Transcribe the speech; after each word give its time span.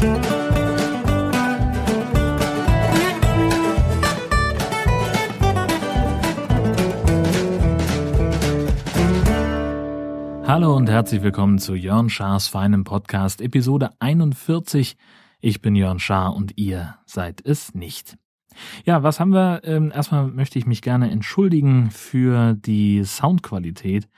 Hallo 0.00 0.08
und 10.74 10.88
herzlich 10.88 11.22
willkommen 11.22 11.58
zu 11.58 11.74
Jörn 11.74 12.08
Schars 12.08 12.48
feinem 12.48 12.84
Podcast, 12.84 13.42
Episode 13.42 13.90
41. 13.98 14.96
Ich 15.40 15.60
bin 15.60 15.74
Jörn 15.74 15.98
Schaar 15.98 16.34
und 16.34 16.56
ihr 16.56 16.96
seid 17.04 17.44
es 17.44 17.74
nicht. 17.74 18.16
Ja, 18.86 19.02
was 19.02 19.20
haben 19.20 19.34
wir? 19.34 19.60
Ähm, 19.64 19.92
erstmal 19.94 20.28
möchte 20.28 20.58
ich 20.58 20.64
mich 20.64 20.80
gerne 20.80 21.10
entschuldigen 21.10 21.90
für 21.90 22.54
die 22.54 23.04
Soundqualität 23.04 24.08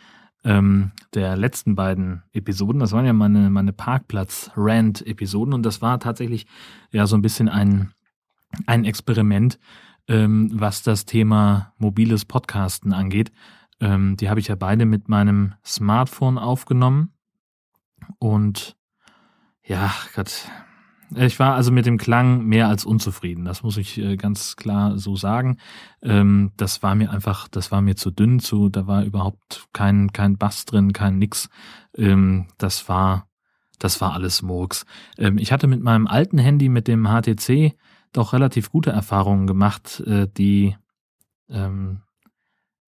ähm, 0.45 0.93
der 1.15 1.37
letzten 1.37 1.75
beiden 1.75 2.23
Episoden. 2.33 2.81
Das 2.81 2.93
waren 2.93 3.07
ja 3.07 3.13
meine, 3.13 3.51
meine 3.51 3.73
Parkplatz-Rant-Episoden 3.73 5.55
und 5.55 5.65
das 5.65 5.83
war 5.83 6.01
tatsächlich 6.01 6.47
ja 6.91 7.07
so 7.07 7.17
ein 7.17 7.23
bisschen 7.23 7.49
ein, 7.49 7.93
ein 8.67 8.85
Experiment, 8.85 9.59
ähm, 10.09 10.51
was 10.53 10.83
das 10.83 11.05
Thema 11.05 11.73
mobiles 11.79 12.25
Podcasten 12.25 12.93
angeht. 12.93 13.33
Ähm, 13.81 14.17
die 14.17 14.29
habe 14.29 14.41
ich 14.41 14.49
ja 14.49 14.55
beide 14.57 14.85
mit 14.85 15.09
meinem 15.09 15.55
Smartphone 15.65 16.39
aufgenommen. 16.39 17.13
Und 18.19 18.77
ja, 19.65 19.93
Gott, 20.15 20.49
ich 21.17 21.39
war 21.39 21.55
also 21.55 21.73
mit 21.73 21.87
dem 21.87 21.99
Klang 21.99 22.45
mehr 22.45 22.69
als 22.69 22.85
unzufrieden. 22.85 23.45
Das 23.45 23.63
muss 23.63 23.77
ich 23.77 23.99
äh, 23.99 24.17
ganz 24.17 24.57
klar 24.57 24.99
so 24.99 25.17
sagen. 25.17 25.59
Ähm, 26.03 26.53
das 26.57 26.83
war 26.83 26.95
mir 26.95 27.11
einfach, 27.11 27.49
das 27.49 27.71
war 27.71 27.81
mir 27.81 27.97
zu 27.97 28.11
dünn, 28.11 28.41
zu, 28.41 28.69
da 28.69 28.87
war 28.87 29.05
überhaupt 29.05 29.67
kein, 29.73 30.13
kein 30.13 30.39
Bass 30.39 30.65
drin, 30.65 30.93
kein 30.93 31.19
nix. 31.19 31.49
Ähm, 31.97 32.47
das 32.59 32.89
war, 32.89 33.29
das 33.79 34.01
war 34.01 34.13
alles 34.13 34.43
Murks. 34.43 34.87
Ähm, 35.19 35.39
ich 35.39 35.53
hatte 35.53 35.67
mit 35.67 35.83
meinem 35.83 36.07
alten 36.07 36.39
Handy, 36.39 36.69
mit 36.69 36.89
dem 36.89 37.07
HTC, 37.07 37.75
doch 38.13 38.33
relativ 38.33 38.71
gute 38.71 38.91
Erfahrungen 38.91 39.47
gemacht, 39.47 40.01
äh, 40.07 40.29
die 40.29 40.77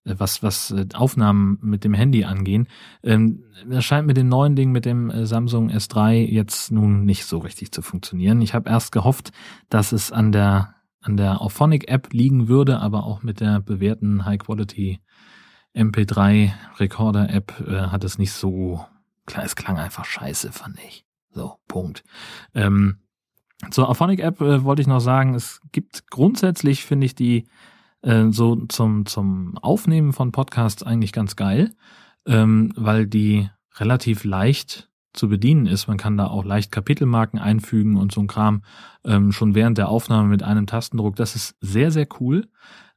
was, 0.05 0.43
was 0.43 0.71
äh, 0.71 0.87
Aufnahmen 0.95 1.59
mit 1.63 1.85
dem 1.85 1.95
Handy 1.95 2.25
angehen. 2.25 2.69
Ähm, 3.03 3.45
das 3.67 3.85
scheint 3.85 4.07
mit 4.07 4.17
dem 4.17 4.29
neuen 4.29 4.55
Ding, 4.55 4.71
mit 4.71 4.85
dem 4.85 5.11
äh, 5.11 5.27
Samsung 5.27 5.71
S3 5.71 6.25
jetzt 6.25 6.71
nun 6.71 7.05
nicht 7.05 7.25
so 7.25 7.39
richtig 7.39 7.73
zu 7.73 7.83
funktionieren. 7.83 8.43
Ich 8.43 8.55
habe 8.55 8.69
erst 8.69 8.93
gehofft, 8.93 9.33
dass 9.71 9.93
es 9.93 10.13
an 10.13 10.33
der, 10.33 10.75
an 11.01 11.17
der 11.17 11.41
Auphonic 11.41 11.89
App 11.89 12.13
liegen 12.13 12.49
würde, 12.49 12.81
aber 12.81 13.05
auch 13.05 13.23
mit 13.23 13.41
der 13.41 13.61
bewährten 13.61 14.25
High 14.25 14.39
Quality 14.39 15.01
MP3 15.75 16.53
Recorder 16.79 17.31
App 17.31 17.65
äh, 17.67 17.89
hat 17.89 18.05
es 18.05 18.19
nicht 18.19 18.33
so, 18.33 18.85
klar, 19.27 19.45
es 19.45 19.57
klang 19.57 19.79
einfach 19.79 20.05
scheiße, 20.05 20.53
fand 20.53 20.79
ich. 20.87 21.05
So, 21.31 21.57
Punkt. 21.67 22.05
Ähm, 22.55 22.99
zur 23.71 23.89
Auphonic 23.89 24.21
App 24.21 24.41
äh, 24.41 24.65
wollte 24.65 24.83
ich 24.83 24.89
noch 24.89 25.01
sagen, 25.01 25.35
es 25.35 25.61
gibt 25.73 26.11
grundsätzlich, 26.11 26.85
finde 26.85 27.07
ich, 27.07 27.15
die 27.15 27.49
äh, 28.05 28.31
so 28.31 28.57
zum, 28.67 29.07
zum 29.07 29.59
Aufnehmen 29.59 30.13
von 30.13 30.31
Podcasts 30.31 30.83
eigentlich 30.83 31.13
ganz 31.13 31.37
geil, 31.37 31.75
ähm, 32.27 32.73
weil 32.77 33.07
die 33.07 33.49
relativ 33.77 34.25
leicht 34.25 34.91
zu 35.15 35.29
bedienen 35.29 35.67
ist. 35.67 35.87
Man 35.87 35.97
kann 35.97 36.17
da 36.17 36.27
auch 36.27 36.45
leicht 36.45 36.71
Kapitelmarken 36.71 37.39
einfügen 37.39 37.97
und 37.97 38.13
so 38.13 38.21
ein 38.21 38.27
Kram 38.27 38.63
ähm, 39.05 39.33
schon 39.33 39.55
während 39.55 39.79
der 39.79 39.89
Aufnahme 39.89 40.29
mit 40.29 40.43
einem 40.43 40.67
Tastendruck. 40.67 41.17
Das 41.17 41.35
ist 41.37 41.57
sehr, 41.61 41.91
sehr 41.91 42.07
cool. 42.21 42.49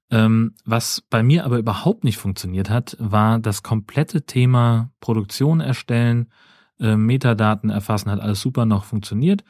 Ähm, 0.09 0.55
was 0.66 1.02
bei 1.09 1.21
mir 1.21 1.45
aber 1.45 1.58
überhaupt 1.58 2.03
nicht 2.03 2.17
funktioniert 2.17 2.69
hat, 2.69 2.95
war 2.99 3.39
das 3.39 3.61
komplette 3.61 4.25
Thema 4.25 4.92
Produktion 4.99 5.59
erstellen, 5.59 6.27
äh, 6.80 6.95
Metadaten 6.95 7.69
erfassen, 7.69 8.09
hat 8.09 8.19
alles 8.19 8.42
super 8.42 8.66
noch 8.66 8.86
funktioniert 8.86 9.44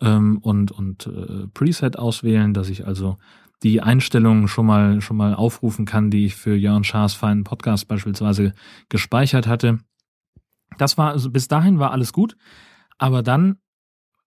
ähm, 0.00 0.38
und, 0.38 0.70
und 0.70 1.06
äh, 1.06 1.46
Preset 1.54 1.98
auswählen, 1.98 2.52
dass 2.52 2.68
ich 2.68 2.86
also 2.86 3.16
die 3.62 3.80
Einstellungen 3.80 4.48
schon 4.48 4.66
mal, 4.66 5.00
schon 5.00 5.16
mal 5.16 5.34
aufrufen 5.34 5.84
kann, 5.84 6.10
die 6.10 6.26
ich 6.26 6.36
für 6.36 6.54
Jörn 6.54 6.84
Schaas 6.84 7.14
feinen 7.14 7.44
Podcast 7.44 7.88
beispielsweise 7.88 8.54
gespeichert 8.88 9.46
hatte. 9.46 9.78
Das 10.78 10.98
war, 10.98 11.12
also 11.12 11.30
bis 11.30 11.48
dahin 11.48 11.78
war 11.78 11.92
alles 11.92 12.12
gut. 12.12 12.36
Aber 12.98 13.22
dann, 13.22 13.58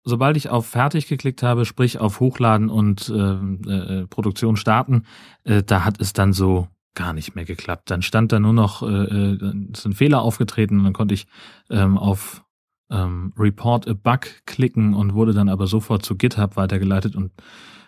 sobald 0.04 0.38
ich 0.38 0.50
auf 0.50 0.68
Fertig 0.68 1.08
geklickt 1.08 1.44
habe, 1.44 1.66
sprich 1.66 2.00
auf 2.00 2.20
Hochladen 2.20 2.70
und 2.70 3.10
äh, 3.10 3.14
äh, 3.14 4.08
Produktion 4.08 4.56
starten, 4.56 5.04
äh, 5.44 5.64
da 5.64 5.84
hat 5.84 6.00
es 6.00 6.14
dann 6.14 6.34
so 6.34 6.68
gar 6.94 7.14
nicht 7.14 7.36
mehr 7.36 7.46
geklappt. 7.46 7.92
Dann 7.92 8.02
stand 8.02 8.32
da 8.32 8.40
nur 8.40 8.54
noch, 8.54 8.82
äh, 8.82 8.86
äh 8.86 9.54
ist 9.74 9.86
ein 9.86 9.94
Fehler 9.94 10.22
aufgetreten 10.22 10.80
und 10.80 10.84
dann 10.86 10.94
konnte 10.94 11.14
ich 11.14 11.28
ähm, 11.70 11.98
auf 11.98 12.44
ähm, 12.90 13.34
Report 13.38 13.88
a 13.88 13.94
Bug 13.94 14.28
klicken 14.46 14.94
und 14.94 15.14
wurde 15.14 15.34
dann 15.34 15.50
aber 15.50 15.68
sofort 15.68 16.06
zu 16.06 16.16
GitHub 16.16 16.56
weitergeleitet 16.56 17.16
und 17.16 17.32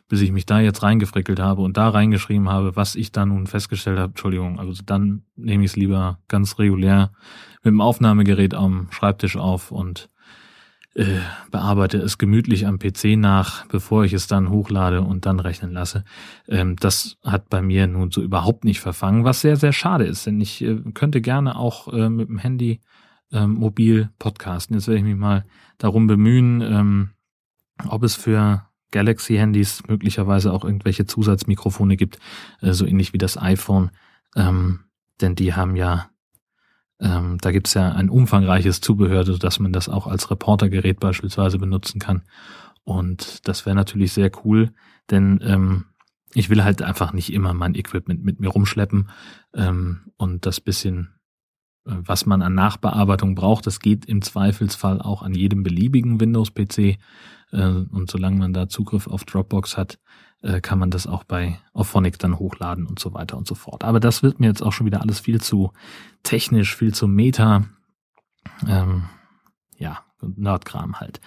bis 0.07 0.21
ich 0.21 0.31
mich 0.31 0.45
da 0.45 0.59
jetzt 0.59 0.83
reingefrickelt 0.83 1.39
habe 1.39 1.61
und 1.61 1.77
da 1.77 1.89
reingeschrieben 1.89 2.49
habe, 2.49 2.75
was 2.75 2.95
ich 2.95 3.11
da 3.11 3.25
nun 3.25 3.47
festgestellt 3.47 3.99
habe, 3.99 4.11
Entschuldigung, 4.11 4.59
also 4.59 4.81
dann 4.85 5.23
nehme 5.35 5.63
ich 5.63 5.71
es 5.71 5.75
lieber 5.75 6.19
ganz 6.27 6.59
regulär 6.59 7.11
mit 7.63 7.71
dem 7.71 7.81
Aufnahmegerät 7.81 8.53
am 8.53 8.87
Schreibtisch 8.91 9.35
auf 9.35 9.71
und 9.71 10.09
äh, 10.97 11.19
bearbeite 11.51 11.97
es 11.97 12.17
gemütlich 12.17 12.65
am 12.65 12.79
PC 12.79 13.17
nach, 13.17 13.67
bevor 13.67 14.03
ich 14.03 14.13
es 14.13 14.25
dann 14.25 14.49
hochlade 14.49 15.01
und 15.01 15.25
dann 15.25 15.39
rechnen 15.39 15.71
lasse. 15.71 16.03
Ähm, 16.47 16.75
das 16.77 17.17
hat 17.23 17.49
bei 17.49 17.61
mir 17.61 17.85
nun 17.85 18.09
so 18.09 18.21
überhaupt 18.21 18.63
nicht 18.63 18.79
verfangen, 18.79 19.23
was 19.23 19.41
sehr, 19.41 19.57
sehr 19.57 19.73
schade 19.73 20.05
ist, 20.05 20.25
denn 20.25 20.41
ich 20.41 20.63
äh, 20.63 20.81
könnte 20.93 21.21
gerne 21.21 21.55
auch 21.55 21.93
äh, 21.93 22.09
mit 22.09 22.29
dem 22.29 22.39
Handy 22.39 22.81
ähm, 23.31 23.53
mobil 23.53 24.09
podcasten. 24.17 24.75
Jetzt 24.75 24.87
werde 24.87 24.99
ich 24.99 25.05
mich 25.05 25.15
mal 25.15 25.45
darum 25.77 26.07
bemühen, 26.07 26.61
ähm, 26.61 27.09
ob 27.87 28.03
es 28.03 28.15
für 28.15 28.66
Galaxy-Handys 28.91 29.83
möglicherweise 29.87 30.53
auch 30.53 30.63
irgendwelche 30.63 31.05
Zusatzmikrofone 31.05 31.97
gibt, 31.97 32.19
äh, 32.61 32.73
so 32.73 32.85
ähnlich 32.85 33.13
wie 33.13 33.17
das 33.17 33.37
iPhone. 33.37 33.91
Ähm, 34.35 34.81
denn 35.21 35.35
die 35.35 35.53
haben 35.53 35.75
ja, 35.75 36.09
ähm, 36.99 37.37
da 37.41 37.51
gibt's 37.51 37.73
ja 37.73 37.91
ein 37.91 38.09
umfangreiches 38.09 38.81
Zubehör, 38.81 39.23
dass 39.23 39.59
man 39.59 39.73
das 39.73 39.89
auch 39.89 40.07
als 40.07 40.29
Reportergerät 40.31 40.99
beispielsweise 40.99 41.57
benutzen 41.57 41.99
kann. 41.99 42.23
Und 42.83 43.47
das 43.47 43.65
wäre 43.65 43.75
natürlich 43.75 44.13
sehr 44.13 44.31
cool, 44.45 44.71
denn 45.09 45.39
ähm, 45.43 45.85
ich 46.33 46.49
will 46.49 46.63
halt 46.63 46.81
einfach 46.81 47.13
nicht 47.13 47.33
immer 47.33 47.53
mein 47.53 47.75
Equipment 47.75 48.23
mit 48.23 48.39
mir 48.39 48.49
rumschleppen 48.49 49.09
ähm, 49.53 50.11
und 50.17 50.45
das 50.45 50.61
bisschen 50.61 51.16
was 51.87 52.25
man 52.25 52.41
an 52.41 52.53
Nachbearbeitung 52.53 53.35
braucht, 53.35 53.65
das 53.65 53.79
geht 53.79 54.05
im 54.05 54.21
Zweifelsfall 54.21 55.01
auch 55.01 55.21
an 55.21 55.33
jedem 55.33 55.63
beliebigen 55.63 56.19
Windows-PC. 56.19 56.97
Äh, 57.51 57.67
und 57.91 58.11
solange 58.11 58.37
man 58.37 58.53
da 58.53 58.67
Zugriff 58.67 59.07
auf 59.07 59.23
Dropbox 59.23 59.77
hat, 59.77 59.99
äh, 60.41 60.61
kann 60.61 60.79
man 60.79 60.91
das 60.91 61.07
auch 61.07 61.23
bei 61.23 61.59
Auphonic 61.73 62.19
dann 62.19 62.37
hochladen 62.39 62.85
und 62.85 62.99
so 62.99 63.13
weiter 63.13 63.37
und 63.37 63.47
so 63.47 63.55
fort. 63.55 63.83
Aber 63.83 63.99
das 63.99 64.21
wird 64.21 64.39
mir 64.39 64.47
jetzt 64.47 64.61
auch 64.61 64.73
schon 64.73 64.85
wieder 64.85 65.01
alles 65.01 65.19
viel 65.19 65.41
zu 65.41 65.71
technisch, 66.23 66.75
viel 66.75 66.93
zu 66.93 67.07
meta. 67.07 67.65
Ähm, 68.67 69.05
ja, 69.77 69.99
Nerdkram 70.21 70.99
halt. 70.99 71.19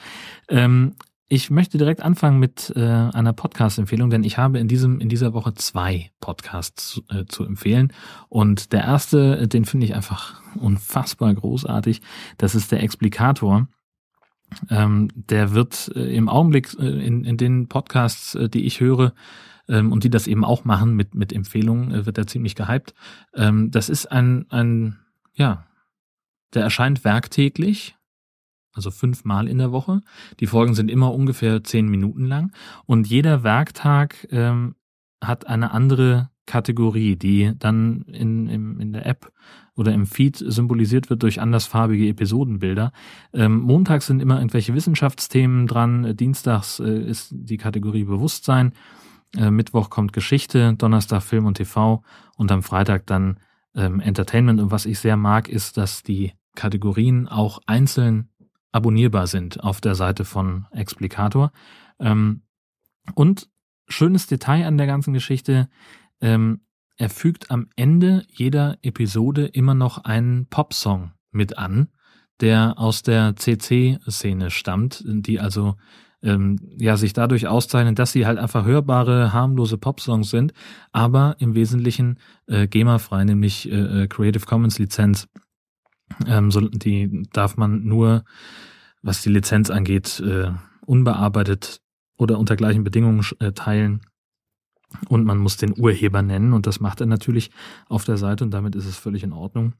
Ähm, 0.48 0.94
ich 1.32 1.48
möchte 1.48 1.78
direkt 1.78 2.02
anfangen 2.02 2.40
mit 2.40 2.72
äh, 2.74 2.80
einer 2.80 3.32
Podcast-Empfehlung, 3.32 4.10
denn 4.10 4.24
ich 4.24 4.36
habe 4.36 4.58
in 4.58 4.66
diesem 4.66 4.98
in 4.98 5.08
dieser 5.08 5.32
Woche 5.32 5.54
zwei 5.54 6.10
Podcasts 6.20 6.90
zu, 6.90 7.02
äh, 7.08 7.24
zu 7.24 7.44
empfehlen. 7.44 7.92
Und 8.28 8.72
der 8.72 8.82
erste, 8.82 9.46
den 9.46 9.64
finde 9.64 9.86
ich 9.86 9.94
einfach 9.94 10.42
unfassbar 10.56 11.32
großartig. 11.32 12.02
Das 12.36 12.56
ist 12.56 12.72
der 12.72 12.82
Explikator. 12.82 13.68
Ähm, 14.70 15.08
der 15.14 15.54
wird 15.54 15.92
äh, 15.94 16.12
im 16.16 16.28
Augenblick 16.28 16.76
äh, 16.80 17.06
in, 17.06 17.24
in 17.24 17.36
den 17.36 17.68
Podcasts, 17.68 18.34
äh, 18.34 18.48
die 18.48 18.66
ich 18.66 18.80
höre, 18.80 19.14
ähm, 19.68 19.92
und 19.92 20.02
die 20.02 20.10
das 20.10 20.26
eben 20.26 20.44
auch 20.44 20.64
machen 20.64 20.96
mit, 20.96 21.14
mit 21.14 21.32
Empfehlungen, 21.32 21.92
äh, 21.92 22.06
wird 22.06 22.18
er 22.18 22.26
ziemlich 22.26 22.56
gehypt. 22.56 22.92
Ähm, 23.36 23.70
das 23.70 23.88
ist 23.88 24.10
ein, 24.10 24.46
ein, 24.50 24.98
ja, 25.34 25.64
der 26.54 26.64
erscheint 26.64 27.04
werktäglich, 27.04 27.96
also 28.72 28.90
fünfmal 28.90 29.48
in 29.48 29.58
der 29.58 29.72
Woche. 29.72 30.00
Die 30.40 30.46
Folgen 30.46 30.74
sind 30.74 30.90
immer 30.90 31.12
ungefähr 31.12 31.64
zehn 31.64 31.88
Minuten 31.88 32.26
lang 32.26 32.52
und 32.86 33.06
jeder 33.06 33.42
Werktag 33.42 34.26
ähm, 34.30 34.74
hat 35.22 35.46
eine 35.46 35.72
andere 35.72 36.30
Kategorie, 36.46 37.16
die 37.16 37.52
dann 37.58 38.02
in, 38.02 38.48
in, 38.48 38.80
in 38.80 38.92
der 38.92 39.06
App 39.06 39.32
oder 39.76 39.94
im 39.94 40.06
Feed 40.06 40.36
symbolisiert 40.36 41.08
wird 41.08 41.22
durch 41.22 41.40
andersfarbige 41.40 42.08
Episodenbilder. 42.08 42.92
Ähm, 43.32 43.60
montags 43.60 44.06
sind 44.06 44.20
immer 44.20 44.38
irgendwelche 44.38 44.74
Wissenschaftsthemen 44.74 45.66
dran, 45.66 46.16
dienstags 46.16 46.80
äh, 46.80 47.02
ist 47.02 47.28
die 47.32 47.56
Kategorie 47.56 48.04
Bewusstsein, 48.04 48.72
äh, 49.36 49.50
Mittwoch 49.50 49.90
kommt 49.90 50.12
Geschichte, 50.12 50.74
Donnerstag 50.74 51.22
Film 51.22 51.46
und 51.46 51.54
TV 51.54 52.02
und 52.36 52.50
am 52.50 52.62
Freitag 52.62 53.06
dann 53.06 53.38
ähm, 53.76 54.00
Entertainment. 54.00 54.60
Und 54.60 54.70
was 54.72 54.86
ich 54.86 54.98
sehr 54.98 55.16
mag, 55.16 55.48
ist, 55.48 55.76
dass 55.76 56.02
die 56.02 56.32
Kategorien 56.56 57.28
auch 57.28 57.60
einzeln 57.66 58.29
abonnierbar 58.72 59.26
sind 59.26 59.62
auf 59.62 59.80
der 59.80 59.94
Seite 59.94 60.24
von 60.24 60.66
Explicator. 60.72 61.52
Ähm, 61.98 62.42
und 63.14 63.48
schönes 63.88 64.26
Detail 64.26 64.66
an 64.66 64.78
der 64.78 64.86
ganzen 64.86 65.12
Geschichte, 65.12 65.68
ähm, 66.20 66.60
er 66.96 67.10
fügt 67.10 67.50
am 67.50 67.68
Ende 67.76 68.24
jeder 68.28 68.78
Episode 68.82 69.46
immer 69.46 69.74
noch 69.74 70.04
einen 70.04 70.46
Popsong 70.46 71.12
mit 71.30 71.56
an, 71.56 71.88
der 72.40 72.74
aus 72.78 73.02
der 73.02 73.36
CC-Szene 73.36 74.50
stammt, 74.50 75.02
die 75.06 75.40
also 75.40 75.76
ähm, 76.22 76.58
ja 76.78 76.96
sich 76.96 77.12
dadurch 77.12 77.46
auszeichnen, 77.46 77.94
dass 77.94 78.12
sie 78.12 78.26
halt 78.26 78.38
einfach 78.38 78.64
hörbare, 78.64 79.32
harmlose 79.32 79.78
Popsongs 79.78 80.30
sind, 80.30 80.52
aber 80.92 81.36
im 81.38 81.54
Wesentlichen 81.54 82.18
äh, 82.46 82.66
GEMA-frei, 82.66 83.24
nämlich 83.24 83.70
äh, 83.70 84.02
äh 84.02 84.06
Creative 84.06 84.44
Commons 84.44 84.78
Lizenz. 84.78 85.28
Ähm, 86.26 86.50
so, 86.50 86.60
die 86.60 87.28
darf 87.32 87.56
man 87.56 87.84
nur, 87.84 88.24
was 89.02 89.22
die 89.22 89.30
Lizenz 89.30 89.70
angeht, 89.70 90.20
äh, 90.20 90.52
unbearbeitet 90.84 91.80
oder 92.16 92.38
unter 92.38 92.56
gleichen 92.56 92.84
Bedingungen 92.84 93.24
äh, 93.38 93.52
teilen. 93.52 94.00
Und 95.08 95.24
man 95.24 95.38
muss 95.38 95.56
den 95.56 95.78
Urheber 95.78 96.20
nennen 96.20 96.52
und 96.52 96.66
das 96.66 96.80
macht 96.80 97.00
er 97.00 97.06
natürlich 97.06 97.50
auf 97.88 98.04
der 98.04 98.16
Seite 98.16 98.42
und 98.44 98.50
damit 98.50 98.74
ist 98.74 98.86
es 98.86 98.96
völlig 98.96 99.22
in 99.22 99.32
Ordnung. 99.32 99.74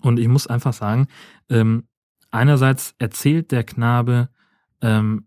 Und 0.00 0.18
ich 0.18 0.28
muss 0.28 0.46
einfach 0.46 0.72
sagen, 0.72 1.06
ähm, 1.48 1.84
einerseits 2.30 2.94
erzählt 2.98 3.52
der 3.52 3.64
Knabe 3.64 4.30
ähm, 4.80 5.26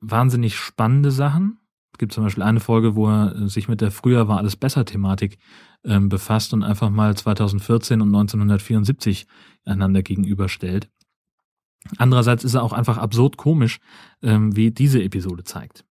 wahnsinnig 0.00 0.56
spannende 0.56 1.10
Sachen. 1.10 1.58
Es 1.92 1.98
gibt 1.98 2.12
zum 2.12 2.24
Beispiel 2.24 2.42
eine 2.42 2.60
Folge, 2.60 2.94
wo 2.94 3.08
er 3.08 3.48
sich 3.48 3.68
mit 3.68 3.80
der 3.80 3.90
Früher 3.90 4.28
war 4.28 4.38
alles 4.38 4.56
besser 4.56 4.84
Thematik 4.84 5.38
ähm, 5.84 6.08
befasst 6.08 6.52
und 6.52 6.62
einfach 6.62 6.90
mal 6.90 7.16
2014 7.16 8.00
und 8.00 8.08
1974 8.08 9.26
einander 9.64 10.02
gegenüberstellt. 10.02 10.90
Andererseits 11.98 12.44
ist 12.44 12.54
er 12.54 12.62
auch 12.62 12.72
einfach 12.72 12.98
absurd 12.98 13.36
komisch, 13.36 13.80
ähm, 14.22 14.54
wie 14.54 14.70
diese 14.70 15.02
Episode 15.02 15.44
zeigt. 15.44 15.84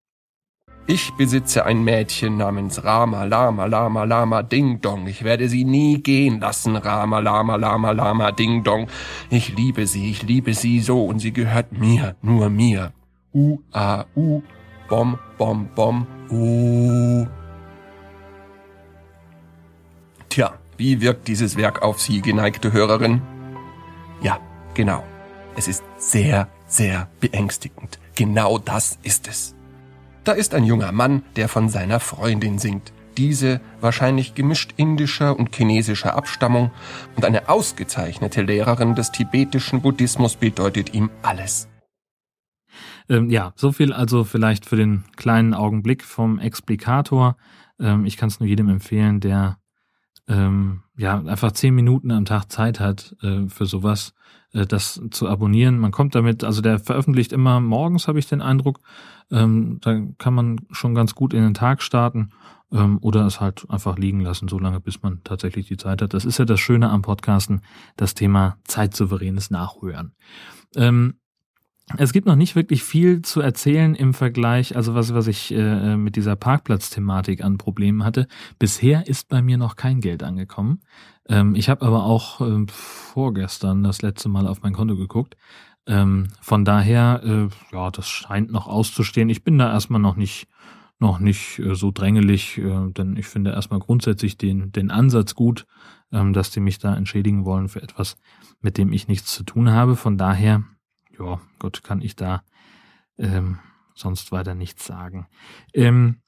Ich 0.88 1.14
besitze 1.14 1.66
ein 1.66 1.84
Mädchen 1.84 2.38
namens 2.38 2.84
Rama 2.84 3.24
Lama 3.24 3.66
Lama 3.66 4.06
Lama 4.06 4.42
Ding 4.42 4.82
Dong. 4.82 5.06
Ich 5.06 5.24
werde 5.24 5.48
sie 5.48 5.64
nie 5.64 6.02
gehen 6.02 6.40
lassen, 6.40 6.76
Rama 6.76 7.20
Lama 7.20 7.58
Lama 7.58 7.92
Lama 7.92 8.32
Ding 8.32 8.64
Dong. 8.64 8.88
Ich 9.30 9.56
liebe 9.56 9.86
sie, 9.86 10.10
ich 10.10 10.24
liebe 10.24 10.56
sie 10.56 10.80
so 10.80 11.06
und 11.06 11.20
sie 11.20 11.32
gehört 11.32 11.78
mir, 11.78 12.16
nur 12.24 12.50
mir. 12.50 12.92
U 13.36 13.60
A 13.72 14.06
U 14.16 14.42
Bom 14.88 15.20
Bom 15.38 15.70
Bom 15.76 16.08
U. 16.32 17.39
wie 20.80 21.02
wirkt 21.02 21.28
dieses 21.28 21.58
Werk 21.58 21.82
auf 21.82 22.00
Sie, 22.00 22.22
geneigte 22.22 22.72
Hörerin? 22.72 23.22
Ja, 24.22 24.40
genau. 24.74 25.04
Es 25.58 25.68
ist 25.68 25.84
sehr, 25.98 26.48
sehr 26.68 27.10
beängstigend. 27.20 28.00
Genau 28.16 28.58
das 28.58 28.98
ist 29.04 29.28
es. 29.28 29.56
Da 30.24 30.32
ist 30.32 30.54
ein 30.54 30.64
junger 30.64 30.94
Mann, 30.94 31.24
der 31.36 31.50
von 31.50 31.68
seiner 31.68 32.00
Freundin 32.00 32.60
singt. 32.60 32.94
Diese 33.18 33.60
wahrscheinlich 33.82 34.36
gemischt 34.36 34.74
indischer 34.78 35.38
und 35.38 35.54
chinesischer 35.54 36.16
Abstammung 36.16 36.72
und 37.18 37.26
eine 37.26 37.50
ausgezeichnete 37.50 38.42
Lehrerin 38.42 38.96
des 38.96 39.12
tibetischen 39.12 39.82
Buddhismus 39.82 40.38
bedeutet 40.38 40.94
ihm 40.94 41.10
alles. 41.22 41.68
Ähm, 43.10 43.30
ja, 43.30 43.52
so 43.58 43.74
viel 43.74 43.92
also 43.92 44.24
vielleicht 44.24 44.66
für 44.66 44.78
den 44.78 45.04
kleinen 45.18 45.54
Augenblick 45.54 46.06
vom 46.06 46.40
Explikator. 46.40 47.36
Ähm, 47.82 48.06
ich 48.06 48.16
kann 48.16 48.30
es 48.30 48.40
nur 48.40 48.48
jedem 48.48 48.70
empfehlen, 48.70 49.20
der 49.20 49.58
ähm, 50.30 50.84
ja 50.96 51.22
einfach 51.26 51.52
zehn 51.52 51.76
Minuten 51.76 52.12
am 52.12 52.26
Tag 52.26 52.52
Zeit 52.52 52.80
hat 52.80 53.16
äh, 53.22 53.48
für 53.50 53.66
sowas, 53.66 54.14
äh, 54.54 54.66
das 54.66 55.02
zu 55.12 55.28
abonnieren. 55.28 55.80
Man 55.80 55.92
kommt 55.92 56.16
damit, 56.16 56.44
also 56.44 56.62
der 56.62 56.80
veröffentlicht 56.80 57.34
immer 57.34 57.60
morgens, 57.60 58.08
habe 58.08 58.20
ich 58.20 58.28
den 58.28 58.42
Eindruck. 58.42 58.80
Ähm, 59.32 59.80
da 59.82 60.00
kann 60.18 60.34
man 60.34 60.62
schon 60.72 60.96
ganz 60.96 61.16
gut 61.16 61.34
in 61.34 61.42
den 61.42 61.56
Tag 61.56 61.82
starten 61.82 62.30
ähm, 62.72 63.00
oder 63.02 63.26
es 63.26 63.42
halt 63.42 63.66
einfach 63.70 63.98
liegen 63.98 64.20
lassen, 64.20 64.48
so 64.48 64.60
lange, 64.60 64.80
bis 64.80 65.02
man 65.02 65.24
tatsächlich 65.24 65.68
die 65.68 65.78
Zeit 65.78 66.02
hat. 66.02 66.14
Das 66.14 66.26
ist 66.26 66.38
ja 66.38 66.46
das 66.46 66.60
Schöne 66.60 66.90
am 66.90 67.02
Podcasten, 67.02 67.62
das 67.98 68.14
Thema 68.14 68.58
zeitsouveränes 68.66 69.50
Nachhören. 69.50 70.14
Ähm, 70.76 71.16
es 71.98 72.14
gibt 72.14 72.28
noch 72.28 72.36
nicht 72.36 72.56
wirklich 72.56 72.84
viel 72.84 73.22
zu 73.22 73.42
erzählen 73.42 73.96
im 73.96 74.14
Vergleich, 74.14 74.76
also 74.76 74.94
was, 74.96 75.14
was 75.14 75.28
ich 75.28 75.52
äh, 75.54 75.98
mit 75.98 76.16
dieser 76.16 76.36
Parkplatzthematik 76.36 77.44
an 77.44 77.58
Problemen 77.58 78.04
hatte. 78.04 78.28
Bisher 78.60 79.08
ist 79.08 79.28
bei 79.28 79.42
mir 79.42 79.58
noch 79.58 79.76
kein 79.76 80.00
Geld 80.00 80.24
angekommen. 80.24 80.82
Ähm, 81.28 81.56
ich 81.56 81.70
habe 81.70 81.86
aber 81.86 82.04
auch 82.04 82.42
äh, 82.42 82.66
vorgestern 82.70 83.84
das 83.84 84.02
letzte 84.02 84.30
Mal 84.30 84.48
auf 84.48 84.62
mein 84.62 84.74
Konto 84.74 84.96
geguckt. 84.96 85.36
Ähm, 85.88 86.28
von 86.42 86.66
daher, 86.66 87.22
äh, 87.24 87.76
ja, 87.76 87.90
das 87.90 88.08
scheint 88.08 88.52
noch 88.52 88.68
auszustehen. 88.68 89.30
Ich 89.30 89.44
bin 89.44 89.58
da 89.58 89.72
erstmal 89.72 90.02
noch 90.02 90.16
nicht 90.16 90.48
noch 91.00 91.20
nicht 91.20 91.60
äh, 91.60 91.76
so 91.76 91.92
drängelig, 91.92 92.58
äh, 92.58 92.92
denn 92.92 93.16
ich 93.16 93.26
finde 93.26 93.52
erstmal 93.52 93.80
grundsätzlich 93.80 94.38
den, 94.38 94.72
den 94.72 94.92
Ansatz 94.92 95.34
gut, 95.34 95.66
ähm, 96.12 96.34
dass 96.34 96.52
die 96.52 96.60
mich 96.60 96.78
da 96.78 96.94
entschädigen 96.96 97.46
wollen 97.46 97.70
für 97.70 97.82
etwas, 97.82 98.18
mit 98.62 98.78
dem 98.78 98.92
ich 98.92 99.08
nichts 99.08 99.34
zu 99.34 99.44
tun 99.44 99.72
habe. 99.72 99.96
Von 99.96 100.18
daher 100.18 100.64
ja, 101.20 101.42
Gott, 101.60 101.84
kann 101.84 102.02
ich 102.02 102.16
da 102.16 102.44
ähm, 103.18 103.60
sonst 103.94 104.32
weiter 104.32 104.56
nichts 104.56 104.86
sagen. 104.86 105.28
Ähm, 105.74 106.22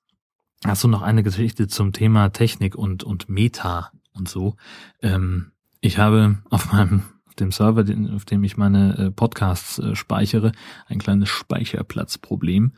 hast 0.63 0.83
du 0.83 0.88
noch 0.88 1.01
eine 1.01 1.23
Geschichte 1.23 1.67
zum 1.67 1.93
Thema 1.93 2.29
Technik 2.29 2.75
und, 2.75 3.03
und 3.03 3.29
Meta 3.29 3.91
und 4.13 4.29
so? 4.29 4.55
Ähm, 5.01 5.51
ich 5.79 5.97
habe 5.97 6.39
auf 6.49 6.71
meinem 6.71 7.03
dem 7.39 7.51
Server, 7.51 7.85
auf 8.13 8.25
dem 8.25 8.43
ich 8.43 8.57
meine 8.57 8.97
äh, 8.97 9.11
Podcasts 9.11 9.79
äh, 9.79 9.95
speichere, 9.95 10.51
ein 10.88 10.99
kleines 10.99 11.29
Speicherplatzproblem. 11.29 12.73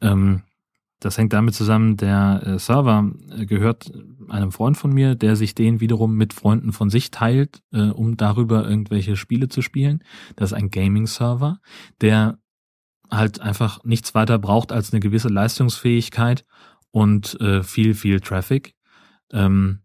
Ähm, 0.00 0.42
das 1.00 1.16
hängt 1.16 1.32
damit 1.32 1.54
zusammen, 1.54 1.96
der 1.96 2.42
äh, 2.44 2.58
Server 2.58 3.10
äh, 3.30 3.46
gehört 3.46 3.92
einem 4.28 4.52
Freund 4.52 4.76
von 4.76 4.92
mir, 4.92 5.14
der 5.14 5.36
sich 5.36 5.54
den 5.54 5.80
wiederum 5.80 6.16
mit 6.16 6.32
Freunden 6.32 6.72
von 6.72 6.90
sich 6.90 7.10
teilt, 7.10 7.62
äh, 7.72 7.88
um 7.88 8.16
darüber 8.16 8.68
irgendwelche 8.68 9.16
Spiele 9.16 9.48
zu 9.48 9.62
spielen. 9.62 10.02
Das 10.36 10.52
ist 10.52 10.58
ein 10.58 10.70
Gaming-Server, 10.70 11.60
der 12.00 12.38
halt 13.10 13.40
einfach 13.40 13.82
nichts 13.84 14.14
weiter 14.14 14.38
braucht 14.38 14.72
als 14.72 14.92
eine 14.92 15.00
gewisse 15.00 15.28
Leistungsfähigkeit 15.28 16.44
und 16.90 17.38
viel, 17.62 17.94
viel 17.94 18.20
Traffic. 18.20 18.74
Ähm, 19.32 19.80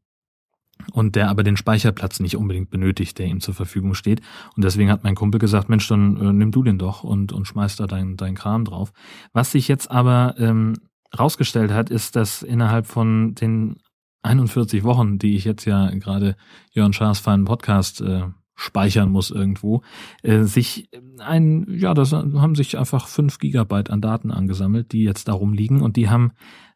und 0.92 1.16
der 1.16 1.30
aber 1.30 1.44
den 1.44 1.58
Speicherplatz 1.58 2.20
nicht 2.20 2.36
unbedingt 2.36 2.70
benötigt, 2.70 3.18
der 3.20 3.28
ihm 3.28 3.40
zur 3.40 3.54
Verfügung 3.54 3.94
steht. 3.94 4.22
Und 4.56 4.64
deswegen 4.64 4.92
hat 4.92 5.04
mein 5.04 5.16
Kumpel 5.16 5.40
gesagt, 5.40 5.70
Mensch, 5.70 5.88
dann 5.88 6.18
äh, 6.18 6.34
nimm 6.34 6.52
du 6.52 6.64
den 6.64 6.78
doch 6.78 7.04
und, 7.04 7.32
und 7.32 7.48
schmeiß 7.48 7.76
da 7.78 7.88
dein, 7.88 8.18
dein 8.18 8.36
Kram 8.36 8.66
drauf. 8.66 8.92
Was 9.32 9.52
sich 9.52 9.68
jetzt 9.68 9.90
aber 9.92 10.36
ähm, 10.38 10.74
rausgestellt 11.18 11.72
hat, 11.72 11.90
ist, 11.90 12.16
dass 12.16 12.42
innerhalb 12.42 12.88
von 12.88 13.36
den 13.36 13.78
41 14.24 14.84
Wochen, 14.84 15.20
die 15.20 15.36
ich 15.36 15.46
jetzt 15.46 15.66
ja 15.66 15.90
gerade 15.92 16.36
Jörn 16.72 16.94
Schaas 16.94 17.20
feinen 17.20 17.46
Podcast 17.46 18.02
äh, 18.02 18.24
speichern 18.56 19.12
muss 19.12 19.32
irgendwo, 19.32 19.82
äh, 20.22 20.44
sich 20.44 20.90
ein, 21.20 21.66
ja, 21.70 21.94
das 21.94 22.14
haben 22.14 22.56
sich 22.56 22.78
einfach 22.78 23.08
fünf 23.08 23.40
Gigabyte 23.40 23.90
an 23.90 24.02
Daten 24.02 24.32
angesammelt, 24.32 24.92
die 24.92 25.04
jetzt 25.04 25.28
darum 25.28 25.54
liegen 25.54 25.82
und 25.82 25.98
die 25.98 26.10
haben 26.10 26.32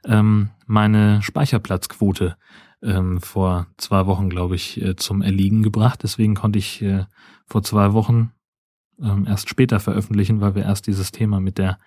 ähm, 0.06 0.50
meine 0.66 1.22
Speicherplatzquote 1.22 2.36
ähm, 2.82 3.22
vor 3.22 3.68
zwei 3.78 4.06
Wochen, 4.06 4.30
glaube 4.30 4.56
ich, 4.56 4.82
äh, 4.82 4.96
zum 4.96 5.22
Erliegen 5.22 5.64
gebracht. 5.64 6.02
Deswegen 6.04 6.36
konnte 6.36 6.60
ich 6.60 6.82
äh, 6.82 7.06
vor 7.46 7.64
zwei 7.64 7.94
Wochen 7.94 8.32
ähm, 9.02 9.26
erst 9.28 9.50
später 9.50 9.80
veröffentlichen, 9.80 10.42
weil 10.42 10.56
wir 10.56 10.64
erst 10.64 10.88
dieses 10.88 11.12
Thema 11.12 11.40
mit 11.40 11.58
der 11.58 11.78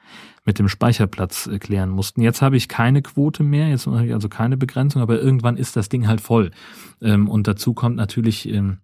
mit 0.44 0.58
dem 0.58 0.68
Speicherplatz 0.68 1.46
äh, 1.46 1.58
klären 1.58 1.90
mussten. 1.90 2.22
Jetzt 2.22 2.42
habe 2.42 2.56
ich 2.56 2.68
keine 2.68 3.02
Quote 3.02 3.42
mehr, 3.42 3.68
jetzt 3.68 3.86
habe 3.86 4.06
ich 4.06 4.14
also 4.14 4.28
keine 4.28 4.56
Begrenzung, 4.56 5.02
aber 5.02 5.20
irgendwann 5.20 5.56
ist 5.56 5.76
das 5.76 5.88
Ding 5.88 6.06
halt 6.06 6.20
voll. 6.20 6.50
Ähm, 7.00 7.28
und 7.28 7.46
dazu 7.46 7.74
kommt 7.74 7.96
natürlich 7.96 8.48
ähm, 8.48 8.78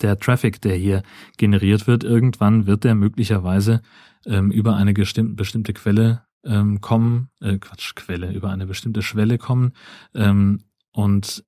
der 0.00 0.18
Traffic, 0.18 0.60
der 0.60 0.76
hier 0.76 1.02
generiert 1.36 1.86
wird. 1.86 2.04
Irgendwann 2.04 2.66
wird 2.66 2.84
der 2.84 2.94
möglicherweise 2.94 3.82
ähm, 4.26 4.50
über 4.50 4.76
eine 4.76 4.92
bestimmte 4.92 5.72
Quelle 5.72 6.22
ähm, 6.44 6.80
kommen, 6.80 7.28
äh, 7.40 7.58
Quatsch, 7.58 7.94
Quelle, 7.94 8.32
über 8.32 8.50
eine 8.50 8.66
bestimmte 8.66 9.02
Schwelle 9.02 9.38
kommen. 9.38 9.72
Ähm, 10.14 10.64
und 10.92 11.44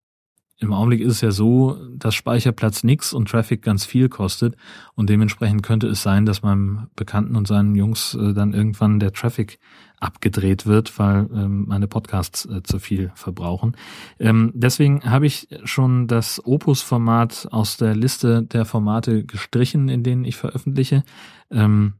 im 0.64 0.72
Augenblick 0.72 1.00
ist 1.00 1.12
es 1.12 1.20
ja 1.20 1.30
so, 1.30 1.78
dass 1.96 2.14
Speicherplatz 2.14 2.84
nix 2.84 3.12
und 3.12 3.28
Traffic 3.28 3.62
ganz 3.62 3.84
viel 3.84 4.08
kostet 4.08 4.56
und 4.94 5.10
dementsprechend 5.10 5.62
könnte 5.62 5.86
es 5.86 6.02
sein, 6.02 6.26
dass 6.26 6.42
meinem 6.42 6.88
Bekannten 6.96 7.36
und 7.36 7.46
seinen 7.46 7.74
Jungs 7.74 8.14
äh, 8.14 8.32
dann 8.32 8.54
irgendwann 8.54 8.98
der 8.98 9.12
Traffic 9.12 9.58
abgedreht 10.00 10.66
wird, 10.66 10.98
weil 10.98 11.28
ähm, 11.34 11.66
meine 11.68 11.86
Podcasts 11.86 12.46
äh, 12.46 12.62
zu 12.62 12.78
viel 12.78 13.12
verbrauchen. 13.14 13.76
Ähm, 14.18 14.52
deswegen 14.54 15.02
habe 15.04 15.26
ich 15.26 15.48
schon 15.64 16.06
das 16.06 16.44
Opus-Format 16.44 17.48
aus 17.50 17.76
der 17.76 17.94
Liste 17.94 18.42
der 18.42 18.64
Formate 18.64 19.24
gestrichen, 19.24 19.88
in 19.88 20.02
denen 20.02 20.24
ich 20.24 20.36
veröffentliche. 20.36 21.04
Ähm, 21.50 21.94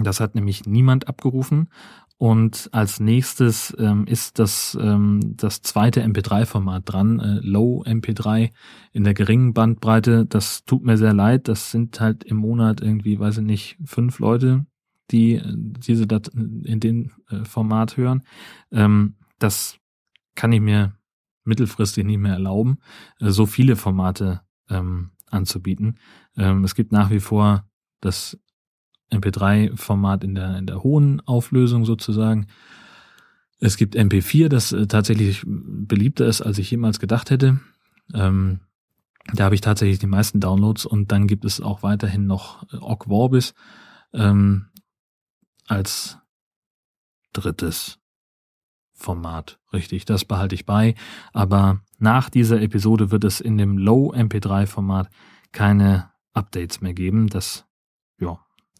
das 0.00 0.20
hat 0.20 0.34
nämlich 0.34 0.66
niemand 0.66 1.08
abgerufen 1.08 1.68
und 2.18 2.70
als 2.72 2.98
nächstes 2.98 3.76
ähm, 3.78 4.06
ist 4.06 4.38
das, 4.38 4.76
ähm, 4.80 5.34
das 5.36 5.60
zweite 5.60 6.02
MP3-Format 6.02 6.82
dran, 6.86 7.20
äh, 7.20 7.40
Low 7.42 7.82
MP3 7.84 8.52
in 8.92 9.04
der 9.04 9.12
geringen 9.12 9.52
Bandbreite. 9.52 10.24
Das 10.24 10.64
tut 10.64 10.82
mir 10.82 10.96
sehr 10.96 11.12
leid. 11.12 11.46
Das 11.46 11.70
sind 11.70 12.00
halt 12.00 12.24
im 12.24 12.38
Monat 12.38 12.80
irgendwie, 12.80 13.18
weiß 13.18 13.38
ich 13.38 13.44
nicht, 13.44 13.76
fünf 13.84 14.18
Leute, 14.18 14.64
die 15.10 15.34
äh, 15.34 15.42
diese 15.46 16.06
Dat 16.06 16.28
in 16.28 16.80
dem 16.80 17.10
äh, 17.28 17.44
Format 17.44 17.98
hören. 17.98 18.22
Ähm, 18.72 19.16
das 19.38 19.78
kann 20.34 20.52
ich 20.52 20.62
mir 20.62 20.94
mittelfristig 21.44 22.06
nicht 22.06 22.18
mehr 22.18 22.32
erlauben, 22.32 22.78
äh, 23.20 23.28
so 23.28 23.44
viele 23.44 23.76
Formate 23.76 24.40
ähm, 24.70 25.10
anzubieten. 25.30 25.98
Ähm, 26.38 26.64
es 26.64 26.74
gibt 26.74 26.92
nach 26.92 27.10
wie 27.10 27.20
vor 27.20 27.68
das 28.00 28.38
MP3-Format 29.10 30.24
in 30.24 30.34
der, 30.34 30.58
in 30.58 30.66
der 30.66 30.82
hohen 30.82 31.20
Auflösung 31.26 31.84
sozusagen. 31.84 32.46
Es 33.58 33.76
gibt 33.76 33.96
MP4, 33.96 34.48
das 34.48 34.72
äh, 34.72 34.86
tatsächlich 34.86 35.42
beliebter 35.46 36.26
ist, 36.26 36.42
als 36.42 36.58
ich 36.58 36.70
jemals 36.70 37.00
gedacht 37.00 37.30
hätte. 37.30 37.60
Ähm, 38.12 38.60
da 39.32 39.44
habe 39.44 39.54
ich 39.54 39.60
tatsächlich 39.60 39.98
die 39.98 40.06
meisten 40.06 40.40
Downloads 40.40 40.86
und 40.86 41.10
dann 41.10 41.26
gibt 41.26 41.44
es 41.44 41.60
auch 41.60 41.82
weiterhin 41.82 42.26
noch 42.26 42.62
äh, 42.72 42.76
Ogg 42.76 43.06
Vorbis 43.06 43.54
ähm, 44.12 44.66
als 45.66 46.18
drittes 47.32 47.98
Format. 48.92 49.58
Richtig, 49.72 50.04
das 50.04 50.24
behalte 50.24 50.54
ich 50.54 50.64
bei. 50.64 50.94
Aber 51.32 51.80
nach 51.98 52.30
dieser 52.30 52.60
Episode 52.60 53.10
wird 53.10 53.24
es 53.24 53.40
in 53.40 53.58
dem 53.58 53.78
Low 53.78 54.12
MP3 54.12 54.66
Format 54.66 55.10
keine 55.52 56.10
Updates 56.32 56.80
mehr 56.80 56.94
geben. 56.94 57.28
Das 57.28 57.66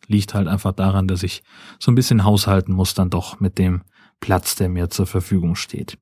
liegt 0.07 0.35
halt 0.35 0.49
einfach 0.49 0.73
daran, 0.73 1.09
dass 1.09 1.23
ich 1.23 1.43
so 1.79 1.91
ein 1.91 1.95
bisschen 1.95 2.25
haushalten 2.25 2.73
muss 2.73 2.95
dann 2.95 3.11
doch 3.11 3.41
mit 3.41 3.59
dem 3.59 3.83
Platz, 4.21 4.57
der 4.57 4.69
mir 4.69 4.91
zur 4.91 5.07
Verfügung 5.07 5.57
steht. 5.57 5.99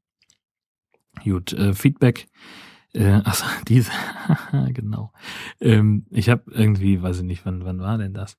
Gut, 1.23 1.53
äh, 1.53 1.75
Feedback. 1.75 2.27
Äh, 2.93 3.21
also 3.25 3.45
diese, 3.69 3.91
genau. 4.69 5.13
Ähm, 5.61 6.07
ich 6.11 6.29
habe 6.29 6.51
irgendwie, 6.51 7.03
weiß 7.03 7.19
ich 7.19 7.25
nicht, 7.25 7.45
wann, 7.45 7.65
wann 7.65 7.81
war 7.81 7.99
denn 7.99 8.15
das? 8.15 8.37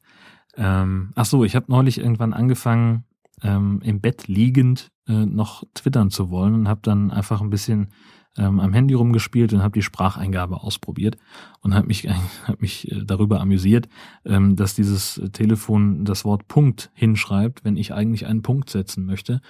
Ähm, 0.57 1.11
ach 1.15 1.25
so, 1.25 1.43
ich 1.43 1.55
habe 1.55 1.65
neulich 1.69 1.99
irgendwann 1.99 2.33
angefangen, 2.33 3.05
ähm, 3.43 3.81
im 3.83 3.99
Bett 3.99 4.27
liegend 4.27 4.91
äh, 5.07 5.25
noch 5.25 5.63
twittern 5.73 6.09
zu 6.09 6.29
wollen 6.29 6.53
und 6.53 6.67
habe 6.69 6.79
dann 6.83 7.11
einfach 7.11 7.41
ein 7.41 7.49
bisschen 7.49 7.89
ähm, 8.37 8.59
am 8.59 8.73
Handy 8.73 8.93
rumgespielt 8.93 9.53
und 9.53 9.61
habe 9.61 9.73
die 9.73 9.81
Spracheingabe 9.81 10.61
ausprobiert 10.61 11.17
und 11.61 11.73
habe 11.73 11.87
mich, 11.87 12.07
hab 12.47 12.61
mich 12.61 12.91
äh, 12.91 13.03
darüber 13.05 13.39
amüsiert, 13.41 13.87
ähm, 14.25 14.55
dass 14.55 14.75
dieses 14.75 15.21
Telefon 15.33 16.05
das 16.05 16.25
Wort 16.25 16.47
Punkt 16.47 16.91
hinschreibt, 16.93 17.63
wenn 17.63 17.77
ich 17.77 17.93
eigentlich 17.93 18.25
einen 18.25 18.41
Punkt 18.41 18.69
setzen 18.69 19.05
möchte 19.05 19.41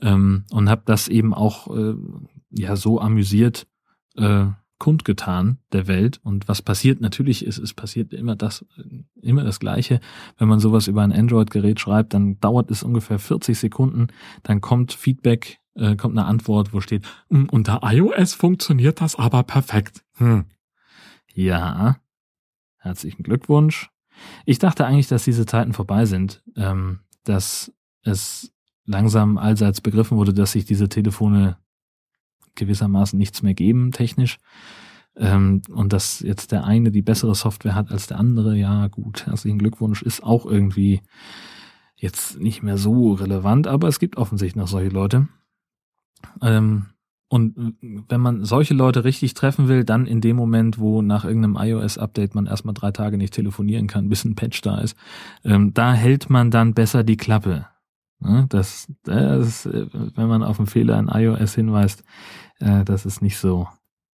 ähm, 0.00 0.44
und 0.50 0.68
habe 0.68 0.82
das 0.84 1.08
eben 1.08 1.34
auch 1.34 1.74
äh, 1.74 1.94
ja 2.50 2.76
so 2.76 3.00
amüsiert 3.00 3.66
äh, 4.16 4.46
kundgetan 4.78 5.58
der 5.72 5.86
Welt. 5.86 6.20
Und 6.22 6.48
was 6.48 6.60
passiert? 6.60 7.00
Natürlich 7.00 7.46
ist 7.46 7.58
es 7.58 7.72
passiert 7.72 8.12
immer 8.12 8.36
das, 8.36 8.66
immer 9.22 9.44
das 9.44 9.60
Gleiche. 9.60 10.00
Wenn 10.36 10.48
man 10.48 10.60
sowas 10.60 10.88
über 10.88 11.02
ein 11.02 11.12
Android-Gerät 11.12 11.80
schreibt, 11.80 12.12
dann 12.12 12.38
dauert 12.40 12.70
es 12.70 12.82
ungefähr 12.82 13.18
40 13.18 13.58
Sekunden. 13.58 14.08
Dann 14.42 14.60
kommt 14.60 14.92
Feedback, 14.92 15.58
äh, 15.74 15.96
kommt 15.96 16.16
eine 16.16 16.26
Antwort, 16.26 16.72
wo 16.72 16.80
steht, 16.80 17.06
hm, 17.28 17.48
unter 17.50 17.80
iOS 17.82 18.34
funktioniert 18.34 19.00
das 19.00 19.16
aber 19.16 19.42
perfekt. 19.42 20.04
Hm. 20.16 20.46
Ja. 21.32 21.96
Herzlichen 22.78 23.22
Glückwunsch. 23.22 23.90
Ich 24.44 24.58
dachte 24.58 24.86
eigentlich, 24.86 25.08
dass 25.08 25.24
diese 25.24 25.46
Zeiten 25.46 25.72
vorbei 25.72 26.06
sind, 26.06 26.42
ähm, 26.56 27.00
dass 27.24 27.72
es 28.02 28.52
langsam 28.84 29.38
allseits 29.38 29.80
begriffen 29.80 30.16
wurde, 30.16 30.34
dass 30.34 30.52
sich 30.52 30.64
diese 30.64 30.88
Telefone 30.88 31.56
gewissermaßen 32.54 33.18
nichts 33.18 33.42
mehr 33.42 33.54
geben, 33.54 33.90
technisch. 33.90 34.38
Ähm, 35.16 35.62
und 35.70 35.92
dass 35.92 36.20
jetzt 36.20 36.52
der 36.52 36.64
eine 36.64 36.90
die 36.90 37.02
bessere 37.02 37.34
Software 37.34 37.74
hat 37.74 37.90
als 37.90 38.06
der 38.06 38.18
andere, 38.18 38.56
ja 38.56 38.88
gut, 38.88 39.26
herzlichen 39.26 39.58
Glückwunsch, 39.58 40.02
ist 40.02 40.22
auch 40.22 40.44
irgendwie 40.44 41.02
jetzt 41.96 42.38
nicht 42.40 42.62
mehr 42.62 42.76
so 42.76 43.12
relevant, 43.12 43.66
aber 43.66 43.88
es 43.88 43.98
gibt 43.98 44.16
offensichtlich 44.16 44.56
noch 44.56 44.68
solche 44.68 44.90
Leute. 44.90 45.28
Ähm, 46.42 46.86
und 47.28 47.76
wenn 47.80 48.20
man 48.20 48.44
solche 48.44 48.74
Leute 48.74 49.04
richtig 49.04 49.34
treffen 49.34 49.66
will, 49.66 49.82
dann 49.82 50.06
in 50.06 50.20
dem 50.20 50.36
Moment, 50.36 50.78
wo 50.78 51.02
nach 51.02 51.24
irgendeinem 51.24 51.56
iOS-Update 51.56 52.34
man 52.34 52.46
erstmal 52.46 52.74
drei 52.74 52.92
Tage 52.92 53.16
nicht 53.18 53.34
telefonieren 53.34 53.86
kann, 53.86 54.08
bis 54.10 54.24
ein 54.24 54.36
Patch 54.36 54.60
da 54.60 54.78
ist, 54.78 54.96
ähm, 55.44 55.74
da 55.74 55.94
hält 55.94 56.30
man 56.30 56.50
dann 56.50 56.74
besser 56.74 57.02
die 57.02 57.16
Klappe. 57.16 57.66
Ne? 58.20 58.46
Das, 58.48 58.92
das, 59.02 59.66
wenn 59.66 60.28
man 60.28 60.42
auf 60.42 60.58
einen 60.58 60.66
Fehler 60.66 60.98
in 60.98 61.08
iOS 61.08 61.54
hinweist, 61.54 62.04
äh, 62.60 62.84
das 62.84 63.04
ist 63.04 63.20
nicht 63.20 63.38
so, 63.38 63.68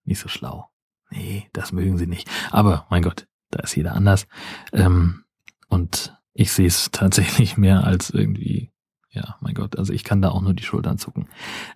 nicht 0.04 0.20
so 0.20 0.28
schlau. 0.28 0.70
Nee, 1.10 1.48
das 1.52 1.72
mögen 1.72 1.98
sie 1.98 2.06
nicht. 2.06 2.30
Aber 2.50 2.86
mein 2.90 3.02
Gott, 3.02 3.26
da 3.50 3.60
ist 3.60 3.76
jeder 3.76 3.94
anders. 3.94 4.26
Ähm, 4.72 5.24
und 5.68 6.16
ich 6.32 6.52
sehe 6.52 6.66
es 6.66 6.90
tatsächlich 6.92 7.56
mehr 7.56 7.84
als 7.84 8.10
irgendwie, 8.10 8.70
ja, 9.12 9.36
mein 9.40 9.54
Gott, 9.54 9.76
also 9.76 9.92
ich 9.92 10.04
kann 10.04 10.22
da 10.22 10.30
auch 10.30 10.40
nur 10.40 10.54
die 10.54 10.62
Schultern 10.62 10.98
zucken. 10.98 11.26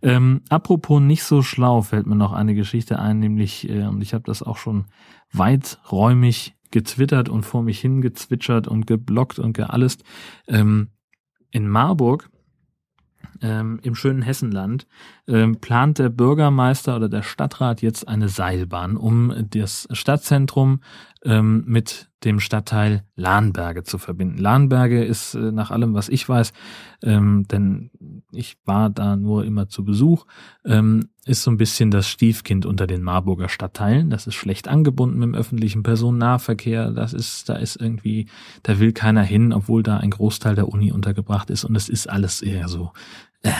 Ähm, 0.02 0.42
apropos 0.48 1.00
nicht 1.00 1.24
so 1.24 1.42
schlau, 1.42 1.82
fällt 1.82 2.06
mir 2.06 2.14
noch 2.14 2.32
eine 2.32 2.54
Geschichte 2.54 2.98
ein, 2.98 3.18
nämlich, 3.18 3.68
äh, 3.68 3.86
und 3.86 4.02
ich 4.02 4.14
habe 4.14 4.24
das 4.24 4.42
auch 4.42 4.56
schon 4.56 4.86
weiträumig 5.32 6.54
getwittert 6.70 7.28
und 7.28 7.44
vor 7.44 7.62
mich 7.62 7.80
hingezwitschert 7.80 8.68
und 8.68 8.86
geblockt 8.86 9.38
und 9.38 9.52
geallest. 9.52 10.04
Ähm, 10.46 10.90
in 11.50 11.68
Marburg 11.68 12.30
ähm, 13.42 13.80
im 13.82 13.94
schönen 13.94 14.22
Hessenland 14.22 14.86
ähm, 15.26 15.60
plant 15.60 15.98
der 15.98 16.08
Bürgermeister 16.08 16.96
oder 16.96 17.08
der 17.08 17.22
Stadtrat 17.22 17.82
jetzt 17.82 18.06
eine 18.08 18.28
Seilbahn, 18.28 18.96
um 18.96 19.32
das 19.50 19.88
Stadtzentrum 19.92 20.80
ähm, 21.24 21.64
mit 21.66 22.10
dem 22.24 22.40
Stadtteil 22.40 23.04
Lahnberge 23.16 23.82
zu 23.82 23.98
verbinden. 23.98 24.38
Lahnberge 24.38 25.04
ist 25.04 25.34
äh, 25.34 25.52
nach 25.52 25.70
allem, 25.70 25.94
was 25.94 26.08
ich 26.08 26.28
weiß, 26.28 26.52
ähm, 27.02 27.46
denn 27.48 27.90
ich 28.32 28.56
war 28.64 28.90
da 28.90 29.16
nur 29.16 29.44
immer 29.44 29.68
zu 29.68 29.84
Besuch, 29.84 30.26
ähm, 30.64 31.08
ist 31.26 31.42
so 31.42 31.50
ein 31.50 31.56
bisschen 31.56 31.90
das 31.90 32.08
Stiefkind 32.08 32.66
unter 32.66 32.86
den 32.86 33.02
Marburger 33.02 33.48
Stadtteilen. 33.48 34.10
Das 34.10 34.26
ist 34.26 34.34
schlecht 34.34 34.68
angebunden 34.68 35.20
dem 35.20 35.34
öffentlichen 35.34 35.82
Personennahverkehr. 35.82 36.90
Das 36.90 37.12
ist, 37.12 37.48
da 37.48 37.56
ist 37.56 37.76
irgendwie, 37.76 38.26
da 38.62 38.78
will 38.78 38.92
keiner 38.92 39.22
hin, 39.22 39.52
obwohl 39.52 39.82
da 39.82 39.98
ein 39.98 40.10
Großteil 40.10 40.54
der 40.54 40.68
Uni 40.68 40.92
untergebracht 40.92 41.50
ist. 41.50 41.64
Und 41.64 41.76
es 41.76 41.88
ist 41.88 42.08
alles 42.08 42.42
eher 42.42 42.68
so, 42.68 42.92
äh, 43.42 43.52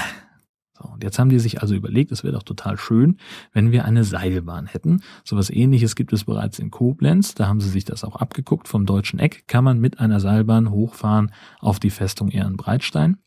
so, 0.85 0.93
und 0.93 1.03
jetzt 1.03 1.19
haben 1.19 1.31
die 1.31 1.39
sich 1.39 1.63
also 1.63 1.75
überlegt, 1.75 2.13
es 2.13 2.25
wäre 2.25 2.35
doch 2.35 2.43
total 2.43 2.77
schön, 2.79 3.19
wenn 3.53 3.73
wir 3.73 3.85
eine 3.85 4.05
Seilbahn 4.05 4.67
hätten. 4.67 5.03
Sowas 5.25 5.51
ähnliches 5.51 5.97
gibt 5.97 6.13
es 6.13 6.25
bereits 6.25 6.59
in 6.59 6.71
Koblenz. 6.71 7.35
Da 7.35 7.47
haben 7.47 7.61
sie 7.61 7.71
sich 7.71 7.85
das 7.85 8.05
auch 8.05 8.17
abgeguckt. 8.17 8.69
Vom 8.69 8.87
deutschen 8.87 9.19
Eck 9.19 9.45
kann 9.47 9.65
man 9.65 9.81
mit 9.81 9.99
einer 10.01 10.21
Seilbahn 10.21 10.71
hochfahren 10.71 11.33
auf 11.61 11.81
die 11.81 11.91
Festung 11.91 12.29
Ehrenbreitstein. 12.29 13.19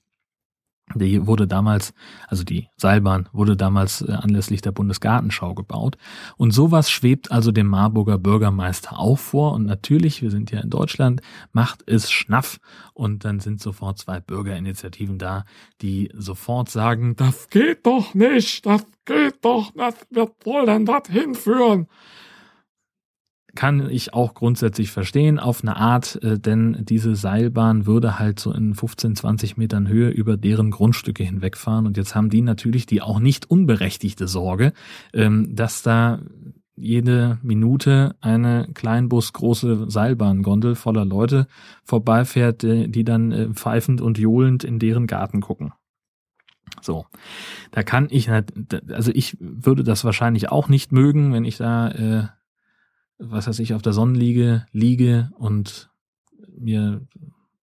Die 0.96 1.28
wurde 1.28 1.48
damals, 1.48 1.94
also 2.28 2.46
die 2.46 2.70
Seilbahn 2.78 3.28
wurde 3.34 3.58
damals 3.58 4.02
äh, 4.02 4.14
anlässlich 4.14 4.62
der 4.62 4.72
Bundesgartenschau 4.72 5.54
gebaut. 5.54 5.98
Und 6.38 6.52
sowas 6.52 6.90
schwebt 6.90 7.30
also 7.30 7.52
dem 7.52 7.68
Marburger 7.68 8.18
Bürgermeister 8.18 8.98
auch 8.98 9.18
vor. 9.18 9.52
Und 9.54 9.66
natürlich, 9.66 10.22
wir 10.22 10.32
sind 10.32 10.50
ja 10.52 10.62
in 10.62 10.70
Deutschland, 10.70 11.22
macht 11.52 11.84
es 11.88 12.10
Schnaff. 12.10 12.60
Und 12.94 13.26
dann 13.26 13.42
sind 13.42 13.62
sofort 13.62 14.00
zwei 14.00 14.22
Bürgerinitiativen 14.22 15.18
da, 15.18 15.44
die 15.82 16.10
sofort 16.16 16.70
sagen, 16.70 17.18
das 17.18 17.50
geht 17.50 17.86
doch 17.86 18.14
nicht, 18.14 18.66
das 18.66 18.86
geht 19.04 19.44
doch 19.44 19.76
nicht, 19.76 20.08
wer 20.10 20.32
soll 20.44 20.66
denn 20.68 20.86
das 20.86 21.10
hinführen? 21.10 21.88
Kann 23.58 23.90
ich 23.90 24.14
auch 24.14 24.36
grundsätzlich 24.36 24.92
verstehen 24.92 25.40
auf 25.40 25.64
eine 25.64 25.78
Art, 25.78 26.22
äh, 26.22 26.40
denn 26.40 26.86
diese 26.88 27.16
Seilbahn 27.16 27.88
würde 27.88 28.20
halt 28.20 28.40
so 28.40 28.54
in 28.54 28.76
15, 28.76 29.16
20 29.16 29.58
Metern 29.58 29.88
Höhe 29.88 30.10
über 30.10 30.38
deren 30.38 30.70
Grundstücke 30.70 31.24
hinwegfahren 31.24 31.88
und 31.88 31.98
jetzt 31.98 32.14
haben 32.14 32.30
die 32.30 32.44
natürlich 32.44 32.86
die 32.86 33.02
auch 33.02 33.20
nicht 33.20 33.50
unberechtigte 33.50 34.28
Sorge, 34.28 34.74
ähm, 35.12 35.56
dass 35.56 35.82
da 35.82 36.20
jede 36.76 37.40
Minute 37.42 38.16
eine 38.22 38.70
Kleinbus 38.76 39.34
große 39.34 39.90
Seilbahngondel 39.90 40.76
voller 40.76 41.04
Leute 41.04 41.48
vorbeifährt, 41.84 42.64
äh, 42.64 42.88
die 42.88 43.04
dann 43.04 43.32
äh, 43.32 43.50
pfeifend 43.50 44.02
und 44.02 44.20
johlend 44.20 44.66
in 44.66 44.78
deren 44.78 45.08
Garten 45.08 45.42
gucken. 45.42 45.74
So, 46.82 47.08
da 47.72 47.82
kann 47.82 48.08
ich, 48.12 48.30
also 48.30 49.12
ich 49.16 49.36
würde 49.40 49.84
das 49.84 50.06
wahrscheinlich 50.06 50.52
auch 50.52 50.70
nicht 50.70 50.92
mögen, 50.92 51.34
wenn 51.34 51.44
ich 51.44 51.58
da 51.58 52.36
was 53.20 53.48
weiß 53.48 53.60
ich, 53.60 53.74
auf 53.74 53.82
der 53.82 53.94
Sonnenliege 53.94 54.66
liege 54.72 55.32
und 55.38 55.90
mir 56.58 57.02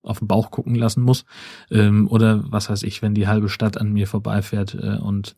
auf 0.05 0.19
den 0.19 0.29
Bauch 0.29 0.51
gucken 0.51 0.75
lassen 0.75 1.03
muss. 1.03 1.25
Ähm, 1.71 2.09
oder 2.09 2.45
was 2.51 2.69
weiß 2.69 2.83
ich, 2.83 3.03
wenn 3.03 3.15
die 3.15 3.27
halbe 3.27 3.49
Stadt 3.49 3.79
an 3.79 3.93
mir 3.93 4.07
vorbeifährt 4.07 4.75
äh, 4.75 4.99
und 4.99 5.37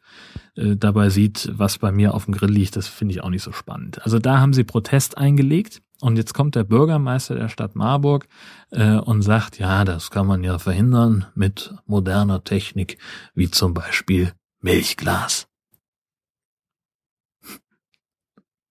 äh, 0.56 0.76
dabei 0.76 1.08
sieht, 1.08 1.50
was 1.54 1.78
bei 1.78 1.92
mir 1.92 2.14
auf 2.14 2.24
dem 2.24 2.34
Grill 2.34 2.50
liegt, 2.50 2.76
das 2.76 2.88
finde 2.88 3.14
ich 3.14 3.22
auch 3.22 3.30
nicht 3.30 3.42
so 3.42 3.52
spannend. 3.52 4.02
Also 4.02 4.18
da 4.18 4.40
haben 4.40 4.52
sie 4.52 4.64
Protest 4.64 5.16
eingelegt 5.16 5.82
und 6.00 6.16
jetzt 6.16 6.34
kommt 6.34 6.56
der 6.56 6.64
Bürgermeister 6.64 7.34
der 7.34 7.48
Stadt 7.48 7.74
Marburg 7.74 8.26
äh, 8.70 8.96
und 8.96 9.22
sagt, 9.22 9.58
ja, 9.58 9.84
das 9.84 10.10
kann 10.10 10.26
man 10.26 10.44
ja 10.44 10.58
verhindern 10.58 11.26
mit 11.34 11.74
moderner 11.86 12.44
Technik, 12.44 12.98
wie 13.34 13.50
zum 13.50 13.72
Beispiel 13.72 14.32
Milchglas. 14.60 15.48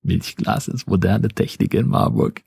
Milchglas 0.06 0.68
ist 0.68 0.88
moderne 0.88 1.30
Technik 1.30 1.74
in 1.74 1.88
Marburg. 1.88 2.44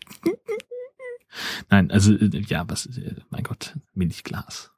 Nein, 1.70 1.90
also 1.90 2.14
äh, 2.14 2.42
ja, 2.46 2.64
was, 2.68 2.86
äh, 2.86 3.16
mein 3.30 3.42
Gott, 3.42 3.76
Milchglas. 3.94 4.70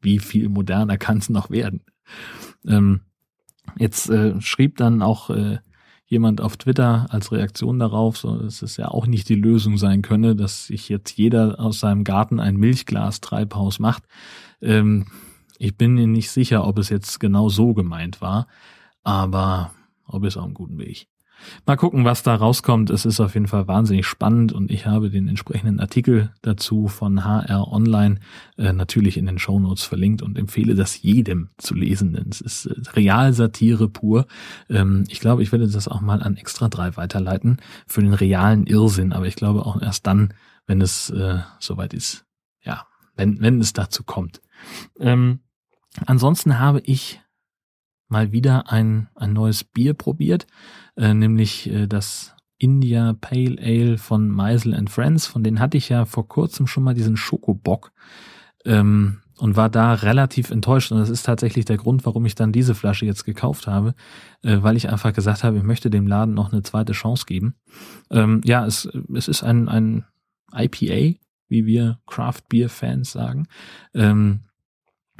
Wie 0.00 0.18
viel 0.18 0.48
moderner 0.48 0.98
kann 0.98 1.18
es 1.18 1.30
noch 1.30 1.50
werden? 1.50 1.82
Ähm, 2.66 3.00
jetzt 3.78 4.10
äh, 4.10 4.40
schrieb 4.40 4.76
dann 4.76 5.00
auch 5.00 5.30
äh, 5.30 5.58
jemand 6.06 6.40
auf 6.40 6.56
Twitter 6.56 7.06
als 7.10 7.32
Reaktion 7.32 7.78
darauf, 7.78 8.18
so 8.18 8.36
dass 8.36 8.62
es 8.62 8.76
ja 8.76 8.88
auch 8.88 9.06
nicht 9.06 9.28
die 9.28 9.34
Lösung 9.34 9.78
sein 9.78 10.02
könne, 10.02 10.36
dass 10.36 10.66
sich 10.66 10.88
jetzt 10.88 11.16
jeder 11.16 11.58
aus 11.58 11.80
seinem 11.80 12.04
Garten 12.04 12.40
ein 12.40 12.56
Milchglas-Treibhaus 12.56 13.78
macht. 13.78 14.04
Ähm, 14.60 15.06
ich 15.58 15.76
bin 15.76 15.94
mir 15.94 16.06
nicht 16.06 16.30
sicher, 16.30 16.66
ob 16.66 16.78
es 16.78 16.88
jetzt 16.88 17.20
genau 17.20 17.48
so 17.48 17.72
gemeint 17.72 18.20
war, 18.20 18.48
aber 19.04 19.72
ob 20.04 20.24
es 20.24 20.36
auf 20.36 20.44
einem 20.44 20.54
guten 20.54 20.78
Weg. 20.78 21.06
Mal 21.66 21.76
gucken, 21.76 22.04
was 22.04 22.22
da 22.22 22.34
rauskommt. 22.34 22.90
Es 22.90 23.04
ist 23.04 23.20
auf 23.20 23.34
jeden 23.34 23.46
Fall 23.46 23.68
wahnsinnig 23.68 24.06
spannend 24.06 24.52
und 24.52 24.70
ich 24.70 24.86
habe 24.86 25.10
den 25.10 25.28
entsprechenden 25.28 25.80
Artikel 25.80 26.32
dazu 26.42 26.88
von 26.88 27.24
HR 27.24 27.68
Online 27.68 28.18
äh, 28.58 28.72
natürlich 28.72 29.16
in 29.16 29.26
den 29.26 29.38
Shownotes 29.38 29.84
verlinkt 29.84 30.22
und 30.22 30.38
empfehle 30.38 30.74
das 30.74 31.00
jedem 31.02 31.50
zu 31.58 31.74
lesen. 31.74 32.12
Denn 32.12 32.28
es 32.30 32.40
ist 32.40 32.66
äh, 32.66 32.74
Realsatire 32.94 33.88
pur. 33.88 34.26
Ähm, 34.68 35.04
ich 35.08 35.20
glaube, 35.20 35.42
ich 35.42 35.52
werde 35.52 35.68
das 35.68 35.88
auch 35.88 36.00
mal 36.00 36.22
an 36.22 36.36
Extra 36.36 36.68
3 36.68 36.96
weiterleiten 36.96 37.58
für 37.86 38.02
den 38.02 38.14
realen 38.14 38.66
Irrsinn, 38.66 39.12
aber 39.12 39.26
ich 39.26 39.36
glaube 39.36 39.64
auch 39.66 39.80
erst 39.80 40.06
dann, 40.06 40.34
wenn 40.66 40.80
es 40.80 41.10
äh, 41.10 41.38
soweit 41.58 41.94
ist. 41.94 42.24
Ja, 42.62 42.86
wenn, 43.16 43.40
wenn 43.40 43.60
es 43.60 43.72
dazu 43.72 44.04
kommt. 44.04 44.40
Ähm, 44.98 45.40
ansonsten 46.06 46.58
habe 46.58 46.80
ich 46.84 47.21
mal 48.12 48.30
wieder 48.30 48.70
ein, 48.70 49.08
ein 49.16 49.32
neues 49.32 49.64
Bier 49.64 49.94
probiert, 49.94 50.46
äh, 50.96 51.14
nämlich 51.14 51.68
äh, 51.68 51.88
das 51.88 52.36
India 52.58 53.14
Pale 53.20 53.56
Ale 53.60 53.98
von 53.98 54.28
Meisel 54.28 54.74
and 54.74 54.88
Friends. 54.88 55.26
Von 55.26 55.42
denen 55.42 55.58
hatte 55.58 55.76
ich 55.76 55.88
ja 55.88 56.04
vor 56.04 56.28
kurzem 56.28 56.68
schon 56.68 56.84
mal 56.84 56.94
diesen 56.94 57.16
Schokobock 57.16 57.90
ähm, 58.64 59.22
und 59.38 59.56
war 59.56 59.68
da 59.70 59.94
relativ 59.94 60.50
enttäuscht. 60.50 60.92
Und 60.92 60.98
das 60.98 61.08
ist 61.08 61.24
tatsächlich 61.24 61.64
der 61.64 61.78
Grund, 61.78 62.06
warum 62.06 62.24
ich 62.26 62.36
dann 62.36 62.52
diese 62.52 62.76
Flasche 62.76 63.06
jetzt 63.06 63.24
gekauft 63.24 63.66
habe, 63.66 63.94
äh, 64.42 64.58
weil 64.60 64.76
ich 64.76 64.90
einfach 64.90 65.12
gesagt 65.12 65.42
habe, 65.42 65.56
ich 65.56 65.64
möchte 65.64 65.90
dem 65.90 66.06
Laden 66.06 66.34
noch 66.34 66.52
eine 66.52 66.62
zweite 66.62 66.92
Chance 66.92 67.24
geben. 67.26 67.56
Ähm, 68.10 68.42
ja, 68.44 68.64
es, 68.64 68.88
es 69.14 69.26
ist 69.26 69.42
ein, 69.42 69.68
ein 69.68 70.04
IPA, 70.54 71.18
wie 71.48 71.66
wir 71.66 71.98
Craft 72.06 72.42
Beer 72.48 72.68
Fans 72.68 73.10
sagen. 73.10 73.48
Ähm, 73.94 74.40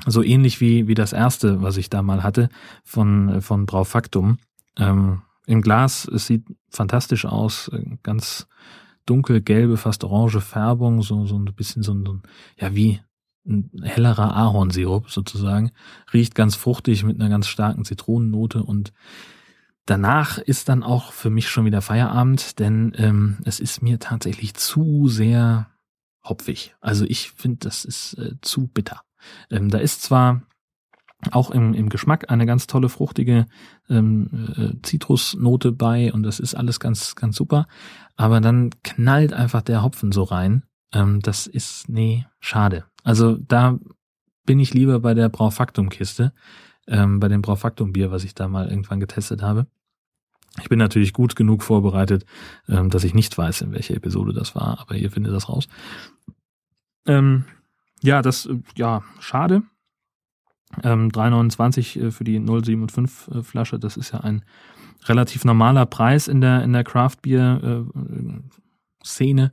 so 0.07 0.23
ähnlich 0.23 0.61
wie, 0.61 0.89
wie 0.89 0.95
das 0.95 1.13
erste, 1.13 1.63
was 1.63 1.77
ich 1.77 1.91
da 1.91 2.03
mal 2.03 2.23
hatte 2.23 2.49
von, 2.85 3.41
von 3.43 3.67
Braufaktum. 3.67 4.39
Ähm, 4.77 5.23
Im 5.47 5.63
Glas, 5.63 6.07
es 6.07 6.27
sieht 6.27 6.45
fantastisch 6.71 7.25
aus, 7.25 7.71
ganz 8.03 8.47
dunkelgelbe, 9.07 9.77
fast 9.77 10.05
orange 10.05 10.41
Färbung, 10.41 11.03
so, 11.03 11.27
so 11.27 11.37
ein 11.39 11.45
bisschen 11.45 11.83
so 11.83 11.93
ein, 11.93 12.05
so 12.07 12.15
ein 12.15 12.23
ja, 12.59 12.75
wie 12.75 13.01
ein 13.47 13.71
hellerer 13.83 14.37
Ahornsirup 14.37 15.11
sozusagen. 15.11 15.73
Riecht 16.13 16.35
ganz 16.35 16.55
fruchtig 16.55 17.03
mit 17.03 17.21
einer 17.21 17.29
ganz 17.29 17.49
starken 17.49 17.85
Zitronennote 17.85 18.63
und 18.63 18.93
danach 19.87 20.39
ist 20.39 20.69
dann 20.69 20.83
auch 20.83 21.13
für 21.13 21.31
mich 21.31 21.49
schon 21.49 21.65
wieder 21.65 21.83
Feierabend, 21.83 22.61
denn 22.61 22.93
ähm, 22.97 23.39
es 23.45 23.59
ist 23.59 23.83
mir 23.83 23.99
tatsächlich 23.99 24.55
zu 24.55 25.09
sehr 25.09 25.69
hopfig. 26.25 26.75
Also 26.81 27.05
ich 27.05 27.33
finde, 27.33 27.59
das 27.59 27.85
ist 27.85 28.15
äh, 28.15 28.35
zu 28.43 28.69
bitter. 28.69 29.03
Ähm, 29.51 29.69
da 29.69 29.79
ist 29.79 30.03
zwar 30.03 30.43
auch 31.31 31.51
im, 31.51 31.73
im 31.75 31.89
Geschmack 31.89 32.31
eine 32.31 32.47
ganz 32.47 32.67
tolle 32.67 32.89
fruchtige 32.89 33.47
ähm, 33.89 34.53
äh, 34.57 34.83
Zitrusnote 34.83 35.73
bei 35.73 36.13
und 36.13 36.25
das 36.25 36.41
ist 36.41 36.55
alles 36.55 36.81
ganz 36.81 37.15
ganz 37.15 37.37
super, 37.37 37.67
aber 38.17 38.41
dann 38.41 38.71
knallt 38.83 39.33
einfach 39.33 39.63
der 39.63 39.83
Hopfen 39.83 40.11
so 40.11 40.25
rein. 40.25 40.65
Ähm, 40.93 41.21
das 41.21 41.47
ist 41.47 41.89
nee 41.89 42.27
schade. 42.41 42.85
Also 43.05 43.37
da 43.37 43.79
bin 44.45 44.59
ich 44.59 44.75
lieber 44.75 44.99
bei 45.01 45.15
der 45.15 45.29
Braufaktum 45.29 45.89
Kiste, 45.89 46.33
ähm, 46.89 47.21
bei 47.21 47.29
dem 47.29 47.43
Braufaktum 47.43 47.93
Bier, 47.93 48.11
was 48.11 48.25
ich 48.25 48.35
da 48.35 48.49
mal 48.49 48.69
irgendwann 48.69 49.01
getestet 49.01 49.43
habe. 49.43 49.67
Ich 50.61 50.69
bin 50.69 50.79
natürlich 50.79 51.13
gut 51.13 51.37
genug 51.37 51.63
vorbereitet, 51.63 52.27
ähm, 52.69 52.91
dass 52.91 53.05
ich 53.05 53.15
nicht 53.15 53.37
weiß, 53.39 53.63
in 53.63 53.73
welcher 53.73 53.95
Episode 53.95 54.33
das 54.33 54.55
war, 54.55 54.81
aber 54.81 54.97
ihr 54.97 55.11
findet 55.11 55.33
das 55.33 55.49
raus. 55.49 55.69
Ähm, 57.07 57.45
ja, 58.03 58.23
das, 58.23 58.47
äh, 58.47 58.59
ja, 58.77 59.03
schade. 59.21 59.63
Ähm, 60.83 61.11
3,29 61.11 62.01
äh, 62.01 62.11
für 62.11 62.25
die 62.25 62.39
075 62.39 63.35
äh, 63.35 63.43
Flasche, 63.43 63.79
das 63.79 63.97
ist 63.97 64.13
ja 64.13 64.21
ein 64.21 64.45
relativ 65.05 65.45
normaler 65.45 65.87
Preis 65.87 66.29
in 66.29 66.41
der, 66.41 66.63
in 66.63 66.73
der 66.73 66.85
Craft 66.85 67.17
Beer 67.23 67.85
Szene 69.05 69.53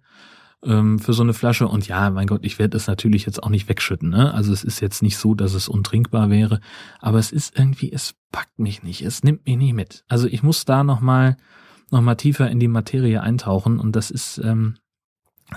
ähm, 0.63 0.99
für 0.99 1.13
so 1.13 1.23
eine 1.23 1.33
Flasche. 1.33 1.67
Und 1.67 1.87
ja, 1.87 2.09
mein 2.09 2.27
Gott, 2.27 2.41
ich 2.43 2.59
werde 2.59 2.77
es 2.77 2.87
natürlich 2.87 3.25
jetzt 3.25 3.41
auch 3.41 3.49
nicht 3.49 3.69
wegschütten. 3.69 4.09
Ne? 4.09 4.33
Also 4.33 4.53
es 4.53 4.63
ist 4.63 4.79
jetzt 4.79 5.01
nicht 5.01 5.17
so, 5.17 5.33
dass 5.33 5.53
es 5.53 5.67
untrinkbar 5.67 6.29
wäre, 6.29 6.59
aber 6.99 7.19
es 7.19 7.31
ist 7.31 7.57
irgendwie, 7.57 7.91
es 7.91 8.15
packt 8.31 8.59
mich 8.59 8.83
nicht, 8.83 9.01
es 9.01 9.23
nimmt 9.23 9.45
mich 9.45 9.57
nicht 9.57 9.73
mit. 9.73 10.03
Also 10.07 10.27
ich 10.27 10.43
muss 10.43 10.65
da 10.65 10.83
nochmal 10.83 11.37
noch 11.91 12.15
tiefer 12.15 12.49
in 12.49 12.59
die 12.59 12.67
Materie 12.67 13.21
eintauchen 13.21 13.79
und 13.79 13.95
das 13.95 14.11
ist, 14.11 14.39
ähm, 14.43 14.75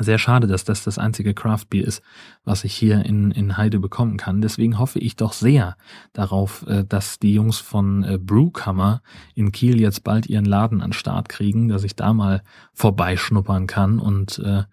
sehr 0.00 0.18
schade, 0.18 0.46
dass 0.46 0.64
das 0.64 0.85
das 0.85 0.98
einzige 0.98 1.35
Craft 1.35 1.66
Beer 1.68 1.87
ist, 1.87 2.02
was 2.44 2.64
ich 2.64 2.74
hier 2.74 3.05
in, 3.05 3.31
in 3.31 3.57
Heide 3.57 3.78
bekommen 3.78 4.16
kann. 4.16 4.40
Deswegen 4.40 4.78
hoffe 4.78 4.98
ich 4.98 5.16
doch 5.16 5.33
sehr 5.33 5.76
darauf, 6.12 6.66
äh, 6.66 6.85
dass 6.85 7.18
die 7.18 7.35
Jungs 7.35 7.59
von 7.59 8.05
äh, 8.05 8.18
Brewkammer 8.18 9.02
in 9.35 9.52
Kiel 9.52 9.81
jetzt 9.81 10.05
bald 10.05 10.26
ihren 10.26 10.46
Laden 10.46 10.81
an 10.81 10.92
Start 10.92 11.28
kriegen, 11.28 11.68
dass 11.68 11.85
ich 11.85 11.94
da 11.94 12.12
mal 12.12 12.42
vorbeischnuppern 12.72 13.66
kann 13.66 13.98
und 13.98 14.38
äh, 14.38 14.64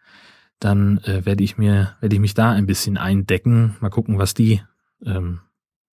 dann 0.59 0.99
äh, 0.99 1.25
werde 1.25 1.43
ich 1.43 1.57
mir, 1.57 1.95
werde 2.01 2.15
ich 2.15 2.21
mich 2.21 2.33
da 2.33 2.51
ein 2.51 2.65
bisschen 2.65 2.97
eindecken, 2.97 3.77
mal 3.79 3.89
gucken, 3.89 4.17
was 4.19 4.33
die 4.33 4.61
ähm, 5.05 5.39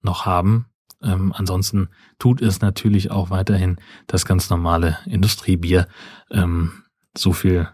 noch 0.02 0.26
haben. 0.26 0.66
Ähm, 1.02 1.32
ansonsten 1.36 1.88
tut 2.18 2.40
es 2.40 2.60
natürlich 2.60 3.10
auch 3.10 3.30
weiterhin 3.30 3.76
das 4.06 4.24
ganz 4.24 4.50
normale 4.50 4.98
Industriebier. 5.06 5.88
Ähm, 6.30 6.82
so 7.16 7.32
viel, 7.32 7.68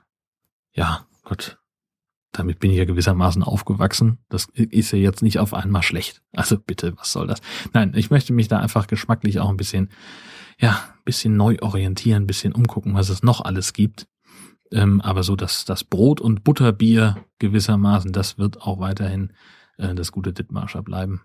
ja, 0.72 1.06
Gott, 1.32 1.58
damit 2.32 2.58
bin 2.58 2.70
ich 2.70 2.76
ja 2.76 2.84
gewissermaßen 2.84 3.42
aufgewachsen. 3.42 4.18
Das 4.28 4.48
ist 4.54 4.92
ja 4.92 4.98
jetzt 4.98 5.22
nicht 5.22 5.38
auf 5.38 5.54
einmal 5.54 5.82
schlecht. 5.82 6.20
Also 6.32 6.58
bitte, 6.58 6.94
was 6.98 7.10
soll 7.10 7.26
das? 7.26 7.40
Nein, 7.72 7.94
ich 7.96 8.10
möchte 8.10 8.34
mich 8.34 8.48
da 8.48 8.58
einfach 8.58 8.86
geschmacklich 8.86 9.40
auch 9.40 9.48
ein 9.48 9.56
bisschen, 9.56 9.88
ja, 10.60 10.72
ein 10.72 11.04
bisschen 11.06 11.38
neu 11.38 11.56
orientieren, 11.62 12.24
ein 12.24 12.26
bisschen 12.26 12.52
umgucken, 12.52 12.92
was 12.92 13.08
es 13.08 13.22
noch 13.22 13.40
alles 13.40 13.72
gibt. 13.72 14.08
Ähm, 14.70 15.00
aber 15.00 15.22
so 15.22 15.34
dass 15.34 15.64
das 15.64 15.84
Brot- 15.84 16.20
und 16.20 16.44
Butterbier 16.44 17.24
gewissermaßen, 17.38 18.12
das 18.12 18.36
wird 18.36 18.60
auch 18.60 18.78
weiterhin 18.78 19.32
äh, 19.78 19.94
das 19.94 20.12
gute 20.12 20.34
Dittmarscher 20.34 20.82
bleiben. 20.82 21.22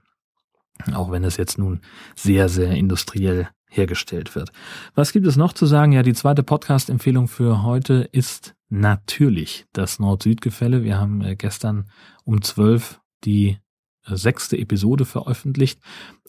Auch 0.93 1.11
wenn 1.11 1.25
es 1.25 1.35
jetzt 1.35 1.57
nun 1.57 1.81
sehr, 2.15 2.47
sehr 2.47 2.71
industriell 2.71 3.49
hergestellt 3.69 4.35
wird. 4.35 4.51
Was 4.95 5.11
gibt 5.11 5.27
es 5.27 5.35
noch 5.35 5.53
zu 5.53 5.65
sagen? 5.65 5.91
Ja, 5.91 6.03
die 6.03 6.13
zweite 6.13 6.43
Podcast-Empfehlung 6.43 7.27
für 7.27 7.63
heute 7.63 8.09
ist 8.11 8.55
natürlich 8.69 9.65
das 9.73 9.99
Nord-Süd-Gefälle. 9.99 10.83
Wir 10.83 10.97
haben 10.97 11.21
äh, 11.21 11.35
gestern 11.35 11.85
um 12.23 12.41
zwölf 12.41 12.99
die 13.23 13.57
äh, 14.05 14.15
sechste 14.15 14.57
Episode 14.57 15.05
veröffentlicht 15.05 15.79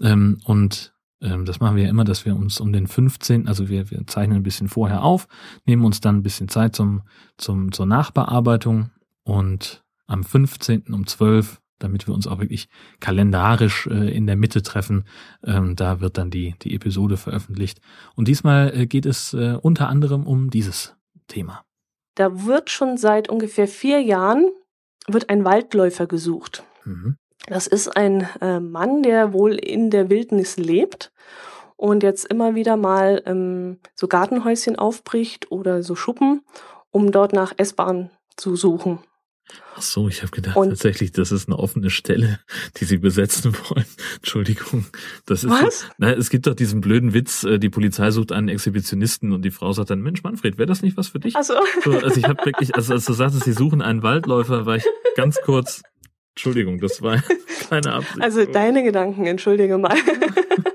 ähm, 0.00 0.40
und 0.44 0.94
ähm, 1.20 1.44
das 1.44 1.60
machen 1.60 1.76
wir 1.76 1.84
ja 1.84 1.90
immer, 1.90 2.04
dass 2.04 2.24
wir 2.24 2.36
uns 2.36 2.60
um 2.60 2.72
den 2.72 2.86
15., 2.86 3.48
also 3.48 3.68
wir, 3.68 3.90
wir 3.90 4.06
zeichnen 4.06 4.38
ein 4.38 4.42
bisschen 4.42 4.68
vorher 4.68 5.02
auf, 5.02 5.26
nehmen 5.66 5.84
uns 5.84 6.00
dann 6.00 6.16
ein 6.16 6.22
bisschen 6.22 6.48
Zeit 6.48 6.76
zum, 6.76 7.02
zum, 7.36 7.72
zur 7.72 7.86
Nachbearbeitung 7.86 8.90
und 9.24 9.84
am 10.06 10.24
15. 10.24 10.92
um 10.92 11.06
12 11.06 11.60
damit 11.78 12.06
wir 12.06 12.14
uns 12.14 12.26
auch 12.26 12.38
wirklich 12.38 12.68
kalendarisch 13.00 13.86
äh, 13.86 14.14
in 14.14 14.26
der 14.26 14.36
Mitte 14.36 14.62
treffen. 14.62 15.04
Ähm, 15.44 15.76
da 15.76 16.00
wird 16.00 16.18
dann 16.18 16.30
die, 16.30 16.54
die 16.62 16.74
Episode 16.74 17.16
veröffentlicht. 17.16 17.80
Und 18.14 18.28
diesmal 18.28 18.72
äh, 18.74 18.86
geht 18.86 19.06
es 19.06 19.34
äh, 19.34 19.58
unter 19.60 19.88
anderem 19.88 20.26
um 20.26 20.50
dieses 20.50 20.96
Thema. 21.28 21.64
Da 22.14 22.46
wird 22.46 22.70
schon 22.70 22.96
seit 22.96 23.28
ungefähr 23.28 23.68
vier 23.68 24.00
Jahren 24.00 24.50
wird 25.06 25.30
ein 25.30 25.44
Waldläufer 25.44 26.06
gesucht. 26.06 26.64
Mhm. 26.84 27.16
Das 27.46 27.66
ist 27.66 27.96
ein 27.96 28.28
äh, 28.40 28.60
Mann, 28.60 29.02
der 29.02 29.32
wohl 29.32 29.54
in 29.54 29.90
der 29.90 30.10
Wildnis 30.10 30.56
lebt 30.56 31.12
und 31.76 32.02
jetzt 32.02 32.26
immer 32.26 32.54
wieder 32.54 32.76
mal 32.76 33.22
ähm, 33.24 33.78
so 33.94 34.08
Gartenhäuschen 34.08 34.76
aufbricht 34.76 35.50
oder 35.50 35.82
so 35.82 35.94
Schuppen, 35.94 36.42
um 36.90 37.12
dort 37.12 37.32
nach 37.32 37.54
S-Bahn 37.56 38.10
zu 38.36 38.56
suchen. 38.56 38.98
Ach 39.76 39.82
so, 39.82 40.08
ich 40.08 40.22
habe 40.22 40.32
gedacht 40.32 40.56
und 40.56 40.70
tatsächlich, 40.70 41.12
das 41.12 41.30
ist 41.30 41.48
eine 41.48 41.58
offene 41.58 41.90
Stelle, 41.90 42.40
die 42.76 42.84
sie 42.84 42.98
besetzen 42.98 43.54
wollen. 43.68 43.86
Entschuldigung. 44.16 44.86
Das 45.24 45.44
ist 45.44 45.50
Was? 45.50 45.80
So, 45.80 45.86
na, 45.98 46.12
es 46.12 46.30
gibt 46.30 46.46
doch 46.46 46.54
diesen 46.54 46.80
blöden 46.80 47.14
Witz, 47.14 47.44
äh, 47.44 47.58
die 47.58 47.70
Polizei 47.70 48.10
sucht 48.10 48.32
einen 48.32 48.48
Exhibitionisten 48.48 49.32
und 49.32 49.42
die 49.42 49.50
Frau 49.50 49.72
sagt 49.72 49.90
dann, 49.90 50.00
Mensch, 50.00 50.22
Manfred, 50.22 50.58
wäre 50.58 50.66
das 50.66 50.82
nicht 50.82 50.96
was 50.96 51.08
für 51.08 51.20
dich? 51.20 51.34
Ach 51.36 51.44
so. 51.44 51.54
so 51.84 51.92
also 51.92 52.18
ich 52.18 52.24
habe 52.24 52.44
wirklich, 52.44 52.74
also 52.74 52.92
als 52.92 53.04
du 53.04 53.12
sagtest, 53.12 53.44
sie 53.44 53.52
suchen 53.52 53.80
einen 53.80 54.02
Waldläufer, 54.02 54.66
war 54.66 54.76
ich 54.76 54.84
ganz 55.14 55.38
kurz, 55.44 55.82
Entschuldigung, 56.34 56.80
das 56.80 57.00
war 57.02 57.22
keine 57.68 57.92
Absicht. 57.94 58.20
Also 58.20 58.44
deine 58.44 58.82
Gedanken, 58.82 59.26
entschuldige 59.26 59.78
mal. 59.78 59.96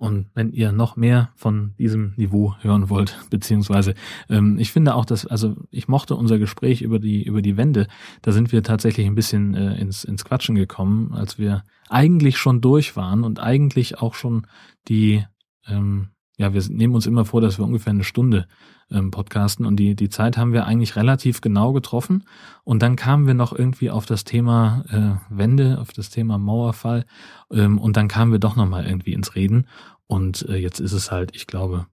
Und 0.00 0.30
wenn 0.32 0.50
ihr 0.52 0.72
noch 0.72 0.96
mehr 0.96 1.28
von 1.36 1.74
diesem 1.78 2.14
Niveau 2.16 2.54
hören 2.62 2.88
wollt, 2.88 3.18
beziehungsweise 3.30 3.94
ähm, 4.30 4.56
ich 4.58 4.72
finde 4.72 4.94
auch, 4.94 5.04
dass, 5.04 5.26
also 5.26 5.56
ich 5.70 5.88
mochte 5.88 6.16
unser 6.16 6.38
Gespräch 6.38 6.80
über 6.80 6.98
die, 6.98 7.22
über 7.22 7.42
die 7.42 7.58
Wände, 7.58 7.86
da 8.22 8.32
sind 8.32 8.50
wir 8.50 8.62
tatsächlich 8.62 9.06
ein 9.06 9.14
bisschen 9.14 9.52
äh, 9.52 9.78
ins, 9.78 10.04
ins 10.04 10.24
Quatschen 10.24 10.54
gekommen, 10.54 11.12
als 11.12 11.38
wir 11.38 11.64
eigentlich 11.90 12.38
schon 12.38 12.62
durch 12.62 12.96
waren 12.96 13.24
und 13.24 13.40
eigentlich 13.40 13.98
auch 13.98 14.14
schon 14.14 14.46
die, 14.88 15.22
ähm, 15.66 16.08
ja, 16.40 16.54
wir 16.54 16.62
nehmen 16.70 16.94
uns 16.94 17.04
immer 17.04 17.26
vor, 17.26 17.42
dass 17.42 17.58
wir 17.58 17.66
ungefähr 17.66 17.90
eine 17.90 18.02
Stunde 18.02 18.46
ähm, 18.90 19.10
podcasten 19.10 19.66
und 19.66 19.76
die, 19.76 19.94
die 19.94 20.08
Zeit 20.08 20.38
haben 20.38 20.54
wir 20.54 20.64
eigentlich 20.64 20.96
relativ 20.96 21.42
genau 21.42 21.74
getroffen. 21.74 22.24
Und 22.64 22.80
dann 22.80 22.96
kamen 22.96 23.26
wir 23.26 23.34
noch 23.34 23.52
irgendwie 23.52 23.90
auf 23.90 24.06
das 24.06 24.24
Thema 24.24 24.82
äh, 24.88 25.34
Wende, 25.36 25.78
auf 25.78 25.92
das 25.92 26.08
Thema 26.08 26.38
Mauerfall 26.38 27.04
ähm, 27.52 27.76
und 27.78 27.98
dann 27.98 28.08
kamen 28.08 28.32
wir 28.32 28.38
doch 28.38 28.56
nochmal 28.56 28.86
irgendwie 28.86 29.12
ins 29.12 29.34
Reden. 29.34 29.66
Und 30.06 30.48
äh, 30.48 30.56
jetzt 30.56 30.80
ist 30.80 30.92
es 30.92 31.10
halt, 31.10 31.36
ich 31.36 31.46
glaube, 31.46 31.88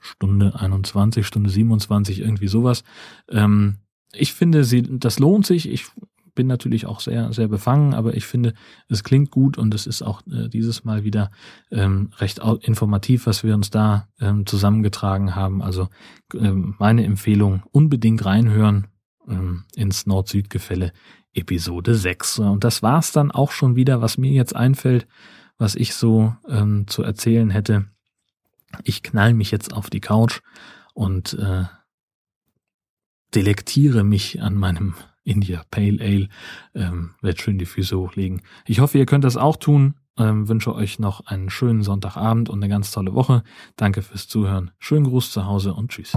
Stunde 0.00 0.58
21, 0.58 1.26
Stunde 1.26 1.50
27, 1.50 2.20
irgendwie 2.20 2.48
sowas. 2.48 2.84
Ähm, 3.28 3.80
ich 4.14 4.32
finde, 4.32 4.64
sie, 4.64 4.98
das 4.98 5.18
lohnt 5.18 5.44
sich. 5.44 5.68
Ich 5.68 5.88
bin 6.34 6.46
natürlich 6.46 6.86
auch 6.86 7.00
sehr, 7.00 7.32
sehr 7.32 7.48
befangen, 7.48 7.94
aber 7.94 8.14
ich 8.14 8.26
finde, 8.26 8.54
es 8.88 9.04
klingt 9.04 9.30
gut 9.30 9.58
und 9.58 9.74
es 9.74 9.86
ist 9.86 10.02
auch 10.02 10.22
äh, 10.26 10.48
dieses 10.48 10.84
Mal 10.84 11.04
wieder 11.04 11.30
ähm, 11.70 12.10
recht 12.18 12.40
informativ, 12.62 13.26
was 13.26 13.44
wir 13.44 13.54
uns 13.54 13.70
da 13.70 14.08
ähm, 14.20 14.46
zusammengetragen 14.46 15.34
haben. 15.34 15.62
Also 15.62 15.88
ähm, 16.34 16.74
meine 16.78 17.04
Empfehlung, 17.04 17.62
unbedingt 17.72 18.24
reinhören 18.24 18.86
ähm, 19.28 19.64
ins 19.74 20.06
Nord-Süd-Gefälle 20.06 20.92
Episode 21.32 21.94
6. 21.94 22.40
Und 22.40 22.64
das 22.64 22.82
war's 22.82 23.12
dann 23.12 23.30
auch 23.30 23.52
schon 23.52 23.76
wieder, 23.76 24.00
was 24.00 24.18
mir 24.18 24.32
jetzt 24.32 24.54
einfällt, 24.56 25.06
was 25.58 25.74
ich 25.74 25.94
so 25.94 26.34
ähm, 26.48 26.86
zu 26.86 27.02
erzählen 27.02 27.50
hätte. 27.50 27.86
Ich 28.84 29.02
knall 29.02 29.34
mich 29.34 29.50
jetzt 29.50 29.72
auf 29.72 29.90
die 29.90 30.00
Couch 30.00 30.40
und 30.94 31.34
äh, 31.34 31.64
delektiere 33.34 34.04
mich 34.04 34.42
an 34.42 34.54
meinem 34.54 34.94
India 35.24 35.62
Pale 35.70 35.98
Ale. 36.00 36.28
Ähm, 36.74 37.14
werd 37.20 37.40
schön 37.40 37.58
die 37.58 37.66
Füße 37.66 37.96
hochlegen. 37.98 38.42
Ich 38.66 38.80
hoffe, 38.80 38.98
ihr 38.98 39.06
könnt 39.06 39.24
das 39.24 39.36
auch 39.36 39.56
tun. 39.56 39.94
Ähm, 40.18 40.48
wünsche 40.48 40.74
euch 40.74 40.98
noch 40.98 41.26
einen 41.26 41.50
schönen 41.50 41.82
Sonntagabend 41.82 42.48
und 42.48 42.62
eine 42.62 42.68
ganz 42.68 42.90
tolle 42.90 43.14
Woche. 43.14 43.42
Danke 43.76 44.02
fürs 44.02 44.28
Zuhören. 44.28 44.70
Schönen 44.78 45.04
Gruß 45.04 45.32
zu 45.32 45.46
Hause 45.46 45.74
und 45.74 45.90
tschüss. 45.90 46.16